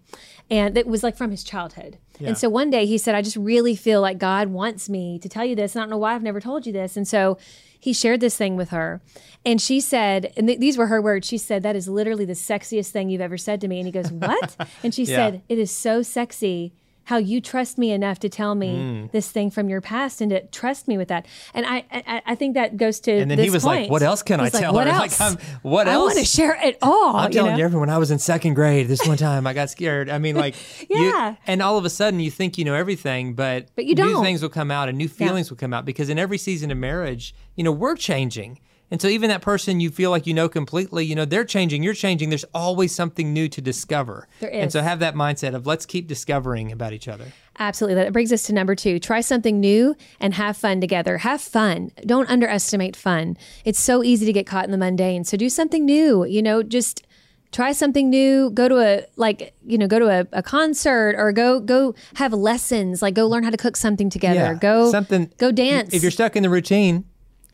and 0.49 0.77
it 0.77 0.87
was 0.87 1.03
like 1.03 1.17
from 1.17 1.31
his 1.31 1.43
childhood 1.43 1.97
and 2.19 2.37
so 2.37 2.49
one 2.49 2.69
day 2.69 2.85
he 2.85 2.97
said 2.97 3.15
i 3.15 3.21
just 3.21 3.35
really 3.37 3.75
feel 3.75 4.01
like 4.01 4.17
god 4.17 4.47
wants 4.49 4.89
me 4.89 5.19
to 5.19 5.29
tell 5.29 5.45
you 5.45 5.55
this 5.55 5.75
and 5.75 5.81
i 5.81 5.83
don't 5.83 5.89
know 5.91 5.97
why 5.97 6.13
i've 6.15 6.23
never 6.23 6.39
told 6.41 6.65
you 6.65 6.73
this. 6.73 6.97
And 6.97 7.07
so 7.07 7.37
he 7.79 7.93
shared 7.93 8.21
this 8.21 8.35
thing 8.35 8.55
with 8.57 8.69
her. 8.71 9.01
And 9.45 9.61
she 9.61 9.79
said 9.79 10.33
and 10.35 10.47
th- 10.47 10.59
these 10.59 10.77
were 10.79 10.87
her 10.87 10.99
words. 11.01 11.27
She 11.27 11.37
said 11.37 11.61
that 11.63 11.75
is 11.75 11.87
literally 11.87 12.25
the 12.25 12.33
sexiest 12.33 12.89
thing 12.89 13.09
you've 13.09 13.21
ever 13.21 13.37
said 13.37 13.61
to 13.61 13.67
me. 13.67 13.77
And 13.79 13.85
he 13.87 13.91
goes 13.91 14.11
what? 14.11 14.55
And 14.83 14.93
she 14.93 15.03
Yeah. 15.03 15.15
said 15.15 15.41
it 15.47 15.59
is 15.59 15.69
so 15.71 16.01
sexy 16.01 16.73
how 17.07 17.17
you 17.17 17.39
trust 17.41 17.77
me 17.77 17.91
enough 17.91 18.19
to 18.19 18.29
tell 18.29 18.53
me 18.53 18.71
Mm. 18.77 19.11
this 19.11 19.31
thing 19.31 19.49
from 19.49 19.69
your 19.69 19.79
past 19.81 20.19
and 20.21 20.29
to 20.31 20.39
trust 20.47 20.87
me 20.89 20.97
with 20.97 21.07
that 21.07 21.25
and 21.53 21.65
i 21.65 21.77
i, 21.91 22.21
I 22.25 22.35
think 22.35 22.53
that 22.55 22.75
goes 22.77 22.99
to 23.01 23.11
And 23.11 23.31
then 23.31 23.39
he 23.39 23.49
was 23.49 23.63
like, 23.63 23.89
"What 23.89 24.03
else 24.03 24.21
can 24.23 24.39
I 24.39 24.45
He's 24.45 24.53
like, 24.53 24.63
tell 24.63 24.73
what 24.73 24.87
her? 24.87 24.93
else? 24.93 25.19
Like, 25.19 25.39
what 25.61 25.87
i 25.87 25.97
want 25.97 26.17
to 26.19 26.25
share 26.25 26.55
it 26.61 26.77
all 26.81 27.15
I'm 27.15 27.31
you 27.31 27.37
telling 27.39 27.51
know? 27.53 27.57
you, 27.59 27.63
everyone, 27.65 27.89
I 27.89 27.97
was 27.97 28.11
in 28.11 28.19
second 28.19 28.53
grade 28.55 28.87
this 28.89 29.05
one 29.07 29.17
time. 29.17 29.47
I 29.47 29.53
got 29.53 29.69
scared. 29.69 30.09
I 30.09 30.17
mean, 30.19 30.35
like, 30.45 30.55
you- 30.89 30.97
Yeah. 31.09 31.35
and 31.47 31.61
all 31.61 31.77
of 31.77 31.85
a 31.85 31.89
sudden 31.89 32.19
you 32.19 32.29
think 32.29 32.57
you 32.57 32.65
know 32.65 32.75
everything, 32.75 33.33
but, 33.33 33.67
But 33.75 33.85
you 33.85 33.95
don't. 33.95 34.11
New 34.13 34.21
things 34.23 34.41
will 34.41 34.49
come 34.49 34.69
out 34.69 34.89
and 34.89 34.97
new 34.97 35.07
feelings 35.07 35.49
will 35.49 35.57
come 35.57 35.73
out 35.73 35.85
because 35.85 36.09
in 36.09 36.19
every 36.19 36.37
season 36.37 36.71
of 36.71 36.77
marriage, 36.77 37.33
you 37.55 37.63
know, 37.63 37.71
we're 37.71 37.95
changing. 37.95 38.59
And 38.89 39.01
so 39.01 39.07
even 39.09 39.29
that 39.29 39.41
person 39.41 39.79
you 39.79 39.89
feel 39.89 40.11
like 40.11 40.25
you 40.25 40.33
know 40.33 40.47
completely, 40.47 41.03
you 41.05 41.13
know, 41.13 41.25
they're 41.25 41.43
changing, 41.43 41.83
you're 41.83 41.93
changing. 41.93 42.29
There's 42.29 42.45
always 42.53 42.95
something 42.95 43.33
new 43.33 43.49
to 43.49 43.59
discover. 43.61 44.27
There 44.39 44.53
And 44.53 44.71
so 44.71 44.81
have 44.81 44.99
that 44.99 45.13
mindset 45.13 45.53
of 45.53 45.67
let's 45.67 45.85
keep 45.85 46.07
discovering 46.07 46.71
about 46.71 46.93
each 46.93 47.07
other. 47.09 47.25
Absolutely. 47.59 47.95
That 48.01 48.13
brings 48.13 48.31
us 48.31 48.43
to 48.43 48.53
number 48.53 48.75
two. 48.75 48.99
Try 48.99 49.19
something 49.21 49.59
new 49.59 49.95
and 50.19 50.33
have 50.35 50.55
fun 50.55 50.79
together. 50.79 51.17
Have 51.17 51.41
fun. 51.41 51.91
Don't 52.05 52.29
underestimate 52.29 52.95
fun. 52.95 53.35
It's 53.65 53.79
so 53.79 54.03
easy 54.03 54.25
to 54.25 54.33
get 54.33 54.45
caught 54.45 54.65
in 54.65 54.71
the 54.71 54.77
mundane. 54.77 55.23
So 55.25 55.35
do 55.35 55.49
something 55.49 55.83
new. 55.83 56.23
You 56.23 56.41
know, 56.41 56.63
just 56.63 57.05
try 57.51 57.71
something 57.73 58.09
new. 58.09 58.51
Go 58.51 58.69
to 58.69 58.77
a 58.77 59.05
like, 59.17 59.53
you 59.65 59.77
know, 59.77 59.87
go 59.87 59.99
to 59.99 60.07
a, 60.07 60.27
a 60.31 60.43
concert 60.43 61.15
or 61.17 61.31
go 61.33 61.59
go 61.59 61.93
have 62.15 62.31
lessons. 62.31 63.01
Like 63.01 63.15
go 63.15 63.27
learn 63.27 63.43
how 63.43 63.49
to 63.49 63.57
cook 63.57 63.75
something 63.75 64.09
together. 64.09 64.35
yeah, 64.39 64.53
Go 64.53 64.91
something 64.91 65.31
go 65.37 65.51
dance. 65.51 65.93
If 65.93 66.03
you're 66.03 66.11
stuck 66.11 66.35
in 66.35 66.43
the 66.43 66.49
routine, 66.49 67.05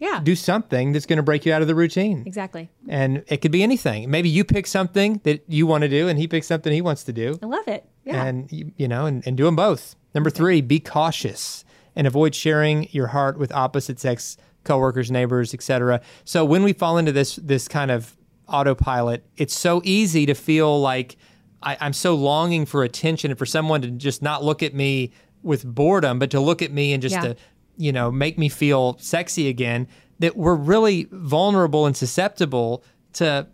yeah. 0.04 0.20
do 0.24 0.36
something 0.36 0.92
that's 0.92 1.06
going 1.06 1.18
to 1.18 1.24
break 1.24 1.46
you 1.46 1.54
out 1.54 1.62
of 1.62 1.68
the 1.68 1.76
routine. 1.76 2.24
exactly. 2.26 2.70
And 2.88 3.24
it 3.28 3.38
could 3.42 3.52
be 3.52 3.64
anything. 3.64 4.10
Maybe 4.12 4.30
you 4.30 4.44
pick 4.44 4.68
something 4.68 5.22
that 5.24 5.44
you 5.48 5.66
want 5.66 5.82
to 5.84 5.90
do, 5.90 6.08
and 6.10 6.20
he 6.20 6.28
picks 6.28 6.48
something 6.48 6.72
he 6.74 6.82
wants 6.82 7.04
to 7.06 7.14
do, 7.14 7.40
I 7.42 7.46
love 7.46 7.68
it. 7.68 7.84
Yeah. 8.06 8.24
and 8.26 8.52
you, 8.52 8.88
know, 8.88 9.06
and, 9.06 9.26
and 9.26 9.38
do 9.38 9.46
them 9.46 9.56
both. 9.56 9.96
Number 10.14 10.30
three, 10.30 10.62
be 10.62 10.80
cautious 10.80 11.64
and 11.96 12.06
avoid 12.06 12.36
sharing 12.36 12.88
your 12.92 13.08
heart 13.08 13.38
with 13.38 13.52
opposite 13.54 14.00
sex 14.00 14.38
coworkers, 14.64 15.10
neighbors, 15.10 15.54
etc. 15.54 16.02
So 16.26 16.44
when 16.46 16.64
we 16.64 16.74
fall 16.74 16.98
into 16.98 17.12
this 17.12 17.36
this 17.38 17.68
kind 17.68 17.92
of 17.92 18.16
autopilot, 18.48 19.24
it's 19.38 19.58
so 19.58 19.82
easy 19.84 20.26
to 20.26 20.34
feel 20.34 20.80
like 20.82 21.18
I, 21.62 21.78
I'm 21.80 21.94
so 21.94 22.14
longing 22.16 22.66
for 22.66 22.84
attention 22.84 23.32
and 23.32 23.38
for 23.38 23.46
someone 23.46 23.82
to 23.82 23.92
just 23.92 24.22
not 24.22 24.44
look 24.44 24.62
at 24.64 24.74
me 24.74 25.12
with 25.44 25.66
boredom, 25.66 26.20
but 26.20 26.32
to 26.32 26.40
look 26.40 26.62
at 26.62 26.72
me 26.72 26.94
and 26.94 27.02
just 27.02 27.16
Yeah. 27.16 27.22
to 27.22 27.36
you 27.78 27.92
know 27.92 28.12
make 28.12 28.38
me 28.38 28.50
feel 28.50 28.98
sexy 29.00 29.48
again 29.48 29.88
that 30.20 30.38
we're 30.38 30.56
really 30.56 31.08
vulnerable 31.12 31.86
and 31.86 31.98
susceptible 31.98 32.84
to 33.14 33.48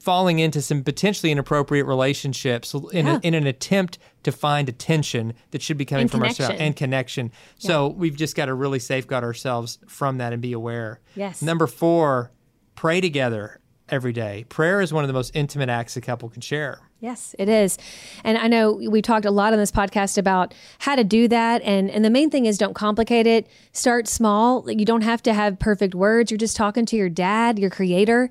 falling 0.00 0.38
into 0.38 0.62
some 0.62 0.82
potentially 0.82 1.30
inappropriate 1.30 1.86
relationships 1.86 2.72
in, 2.92 3.06
Yeah. 3.06 3.16
a, 3.16 3.20
in 3.20 3.34
an 3.34 3.46
attempt 3.46 3.98
to 4.22 4.32
find 4.32 4.66
attention 4.68 5.34
that 5.50 5.60
should 5.60 5.76
be 5.76 5.84
coming 5.84 6.02
And 6.04 6.10
from 6.10 6.22
ourselves 6.22 6.56
and 6.58 6.74
connection. 6.74 7.30
So 7.58 7.88
we've 7.88 8.16
just 8.16 8.34
got 8.34 8.46
to 8.46 8.54
really 8.54 8.78
safeguard 8.78 9.24
ourselves 9.24 9.78
from 9.86 10.16
that 10.18 10.32
and 10.32 10.40
be 10.40 10.54
aware. 10.54 11.00
Yes. 11.14 11.42
Number 11.42 11.66
four, 11.66 12.32
pray 12.76 13.02
together 13.02 13.59
every 13.90 14.12
day. 14.12 14.44
Prayer 14.48 14.80
is 14.80 14.92
one 14.92 15.04
of 15.04 15.08
the 15.08 15.14
most 15.14 15.34
intimate 15.34 15.68
acts 15.68 15.96
a 15.96 16.00
couple 16.00 16.28
can 16.28 16.40
share. 16.40 16.80
Yes, 17.00 17.34
it 17.38 17.48
is. 17.48 17.78
And 18.24 18.36
I 18.36 18.46
know 18.46 18.72
we 18.72 19.00
talked 19.00 19.24
a 19.24 19.30
lot 19.30 19.52
on 19.52 19.58
this 19.58 19.72
podcast 19.72 20.18
about 20.18 20.54
how 20.80 20.96
to 20.96 21.04
do 21.04 21.28
that. 21.28 21.62
And, 21.62 21.90
and 21.90 22.04
the 22.04 22.10
main 22.10 22.28
thing 22.28 22.44
is 22.44 22.58
don't 22.58 22.74
complicate 22.74 23.26
it. 23.26 23.48
Start 23.72 24.06
small. 24.06 24.70
You 24.70 24.84
don't 24.84 25.02
have 25.02 25.22
to 25.22 25.32
have 25.32 25.58
perfect 25.58 25.94
words. 25.94 26.30
You're 26.30 26.38
just 26.38 26.56
talking 26.56 26.84
to 26.86 26.96
your 26.96 27.08
dad, 27.08 27.58
your 27.58 27.70
creator. 27.70 28.30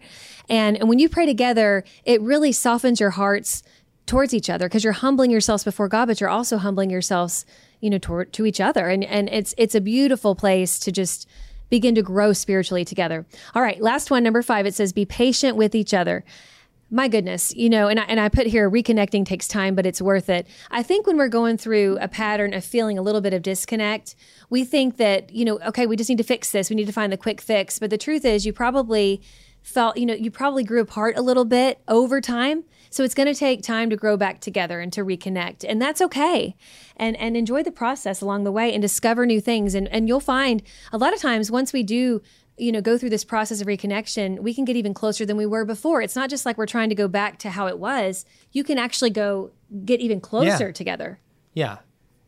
And, 0.49 0.77
and 0.77 0.87
when 0.87 0.99
you 0.99 1.09
pray 1.09 1.25
together, 1.25 1.83
it 2.05 2.21
really 2.21 2.51
softens 2.51 2.99
your 2.99 3.11
hearts 3.11 3.63
towards 4.05 4.33
each 4.33 4.49
other 4.49 4.67
because 4.67 4.83
you're 4.83 4.93
humbling 4.93 5.31
yourselves 5.31 5.63
before 5.63 5.87
God, 5.87 6.07
but 6.07 6.19
you're 6.19 6.29
also 6.29 6.57
humbling 6.57 6.89
yourselves, 6.89 7.45
you 7.79 7.89
know, 7.89 7.99
toward 7.99 8.33
to 8.33 8.45
each 8.45 8.59
other. 8.59 8.87
And, 8.87 9.03
and 9.03 9.29
it's, 9.29 9.53
it's 9.57 9.75
a 9.75 9.81
beautiful 9.81 10.35
place 10.35 10.79
to 10.79 10.91
just 10.91 11.27
begin 11.69 11.95
to 11.95 12.01
grow 12.01 12.33
spiritually 12.33 12.85
together. 12.85 13.25
All 13.53 13.61
right. 13.61 13.81
Last 13.81 14.11
one, 14.11 14.23
number 14.23 14.41
five, 14.41 14.65
it 14.65 14.75
says, 14.75 14.93
be 14.93 15.05
patient 15.05 15.55
with 15.55 15.75
each 15.75 15.93
other 15.93 16.23
my 16.91 17.07
goodness, 17.07 17.53
you 17.55 17.69
know, 17.69 17.87
and 17.87 17.99
I, 17.99 18.03
and 18.03 18.19
I 18.19 18.29
put 18.29 18.47
here 18.47 18.69
reconnecting 18.69 19.25
takes 19.25 19.47
time, 19.47 19.75
but 19.75 19.85
it's 19.85 20.01
worth 20.01 20.29
it. 20.29 20.47
I 20.71 20.81
think 20.81 21.05
when 21.05 21.17
we're 21.17 21.27
going 21.27 21.57
through 21.57 21.97
a 22.01 22.07
pattern 22.07 22.53
of 22.53 22.65
feeling 22.65 22.97
a 22.97 23.01
little 23.01 23.21
bit 23.21 23.33
of 23.33 23.41
disconnect, 23.41 24.15
we 24.49 24.63
think 24.63 24.97
that, 24.97 25.31
you 25.31 25.45
know, 25.45 25.59
okay, 25.67 25.85
we 25.85 25.95
just 25.95 26.09
need 26.09 26.17
to 26.17 26.23
fix 26.23 26.51
this. 26.51 26.69
We 26.69 26.75
need 26.75 26.87
to 26.87 26.93
find 26.93 27.13
the 27.13 27.17
quick 27.17 27.41
fix. 27.41 27.77
But 27.77 27.91
the 27.91 27.97
truth 27.97 28.25
is, 28.25 28.45
you 28.45 28.53
probably 28.53 29.21
felt, 29.61 29.97
you 29.97 30.05
know, 30.05 30.15
you 30.15 30.31
probably 30.31 30.63
grew 30.63 30.81
apart 30.81 31.15
a 31.15 31.21
little 31.21 31.45
bit 31.45 31.79
over 31.87 32.21
time. 32.21 32.63
So 32.89 33.03
it's 33.03 33.13
going 33.13 33.27
to 33.27 33.35
take 33.35 33.61
time 33.61 33.89
to 33.89 33.95
grow 33.95 34.17
back 34.17 34.41
together 34.41 34.79
and 34.79 34.91
to 34.93 35.05
reconnect. 35.05 35.65
And 35.67 35.81
that's 35.81 36.01
okay. 36.01 36.55
And 36.97 37.15
and 37.17 37.37
enjoy 37.37 37.63
the 37.63 37.71
process 37.71 38.21
along 38.21 38.43
the 38.43 38.51
way 38.51 38.73
and 38.73 38.81
discover 38.81 39.25
new 39.25 39.41
things. 39.41 39.75
And 39.75 39.87
and 39.89 40.07
you'll 40.07 40.19
find 40.19 40.61
a 40.91 40.97
lot 40.97 41.13
of 41.13 41.19
times 41.19 41.51
once 41.51 41.73
we 41.73 41.83
do 41.83 42.21
you 42.57 42.71
know 42.73 42.81
go 42.81 42.97
through 42.97 43.09
this 43.09 43.23
process 43.23 43.61
of 43.61 43.67
reconnection 43.67 44.39
we 44.41 44.53
can 44.53 44.65
get 44.65 44.75
even 44.75 44.93
closer 44.93 45.25
than 45.25 45.37
we 45.37 45.45
were 45.45 45.63
before 45.63 46.01
it's 46.01 46.13
not 46.13 46.29
just 46.29 46.45
like 46.45 46.57
we're 46.57 46.65
trying 46.65 46.89
to 46.89 46.95
go 46.95 47.07
back 47.07 47.39
to 47.39 47.49
how 47.51 47.67
it 47.67 47.79
was 47.79 48.25
you 48.51 48.65
can 48.65 48.77
actually 48.77 49.09
go 49.09 49.51
get 49.85 50.01
even 50.01 50.19
closer 50.19 50.65
Yeah. 50.65 50.71
together 50.73 51.19
Yeah. 51.53 51.77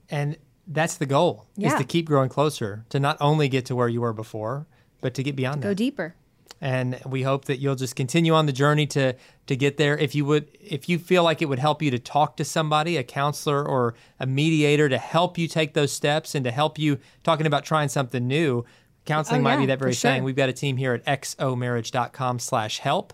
And 0.09 0.37
that's 0.67 0.95
the 0.95 1.05
goal 1.05 1.47
is 1.57 1.73
to 1.73 1.83
keep 1.83 2.05
growing 2.05 2.29
closer, 2.29 2.85
to 2.89 2.99
not 2.99 3.17
only 3.19 3.49
get 3.49 3.65
to 3.65 3.75
where 3.75 3.89
you 3.89 3.99
were 4.01 4.13
before, 4.13 4.67
but 5.01 5.13
to 5.15 5.23
get 5.23 5.35
beyond 5.35 5.61
go 5.61 5.69
that. 5.69 5.75
Go 5.75 5.77
deeper 5.77 6.15
and 6.59 6.99
we 7.05 7.23
hope 7.23 7.45
that 7.45 7.59
you'll 7.59 7.75
just 7.75 7.95
continue 7.95 8.33
on 8.33 8.45
the 8.45 8.51
journey 8.51 8.85
to 8.87 9.13
to 9.47 9.55
get 9.55 9.77
there. 9.77 9.97
If 9.97 10.15
you 10.15 10.25
would 10.25 10.49
if 10.59 10.89
you 10.89 10.99
feel 10.99 11.23
like 11.23 11.41
it 11.41 11.45
would 11.45 11.59
help 11.59 11.81
you 11.81 11.91
to 11.91 11.99
talk 11.99 12.37
to 12.37 12.45
somebody 12.45 12.97
a 12.97 13.03
counselor 13.03 13.65
or 13.65 13.95
a 14.19 14.25
mediator 14.25 14.89
to 14.89 14.97
help 14.97 15.37
you 15.37 15.47
take 15.47 15.73
those 15.73 15.91
steps 15.91 16.35
and 16.35 16.43
to 16.45 16.51
help 16.51 16.77
you 16.77 16.99
talking 17.23 17.45
about 17.45 17.63
trying 17.63 17.89
something 17.89 18.27
new 18.27 18.65
counseling 19.05 19.41
Oh, 19.41 19.43
might 19.43 19.53
yeah, 19.53 19.59
be 19.61 19.65
that 19.67 19.79
very 19.79 19.93
sure. 19.93 20.11
thing 20.11 20.23
we've 20.23 20.35
got 20.35 20.49
a 20.49 20.53
team 20.53 20.77
here 20.77 20.93
at 20.93 21.05
xomarriage.com 21.23 22.39
slash 22.39 22.79
help 22.79 23.13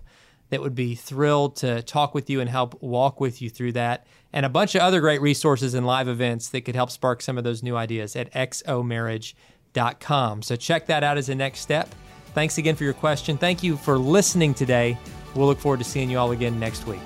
that 0.50 0.62
would 0.62 0.76
be 0.76 0.96
thrilled 0.96 1.56
to 1.58 1.82
talk 1.82 2.14
with 2.14 2.30
you 2.30 2.40
and 2.42 2.50
help 2.50 2.82
walk 2.82 3.20
with 3.20 3.42
you 3.42 3.50
through 3.50 3.74
that. 3.74 4.06
And 4.32 4.46
a 4.46 4.50
bunch 4.50 4.76
of 4.76 4.82
other 4.82 5.02
great 5.02 5.22
resources 5.22 5.74
and 5.74 5.86
live 5.86 6.08
events 6.08 6.50
that 6.50 6.62
could 6.62 6.76
help 6.76 6.90
spark 6.92 7.22
some 7.22 7.38
of 7.38 7.44
those 7.44 7.64
new 7.64 7.76
ideas 7.76 8.16
at 8.16 8.32
xomarriage.com 8.34 10.42
so 10.42 10.56
check 10.56 10.86
that 10.88 11.04
out 11.04 11.18
as 11.18 11.30
a 11.30 11.36
next 11.36 11.60
step 11.62 11.90
Thanks 12.34 12.58
again 12.58 12.76
for 12.76 12.84
your 12.84 12.94
question. 12.94 13.38
Thank 13.38 13.64
you 13.64 13.78
for 13.78 13.98
listening 13.98 14.54
today. 14.54 14.98
We'll 15.36 15.48
look 15.48 15.60
forward 15.60 15.80
to 15.80 15.84
seeing 15.84 16.10
you 16.10 16.18
all 16.18 16.32
again 16.32 16.60
next 16.60 16.88
week. 16.88 17.02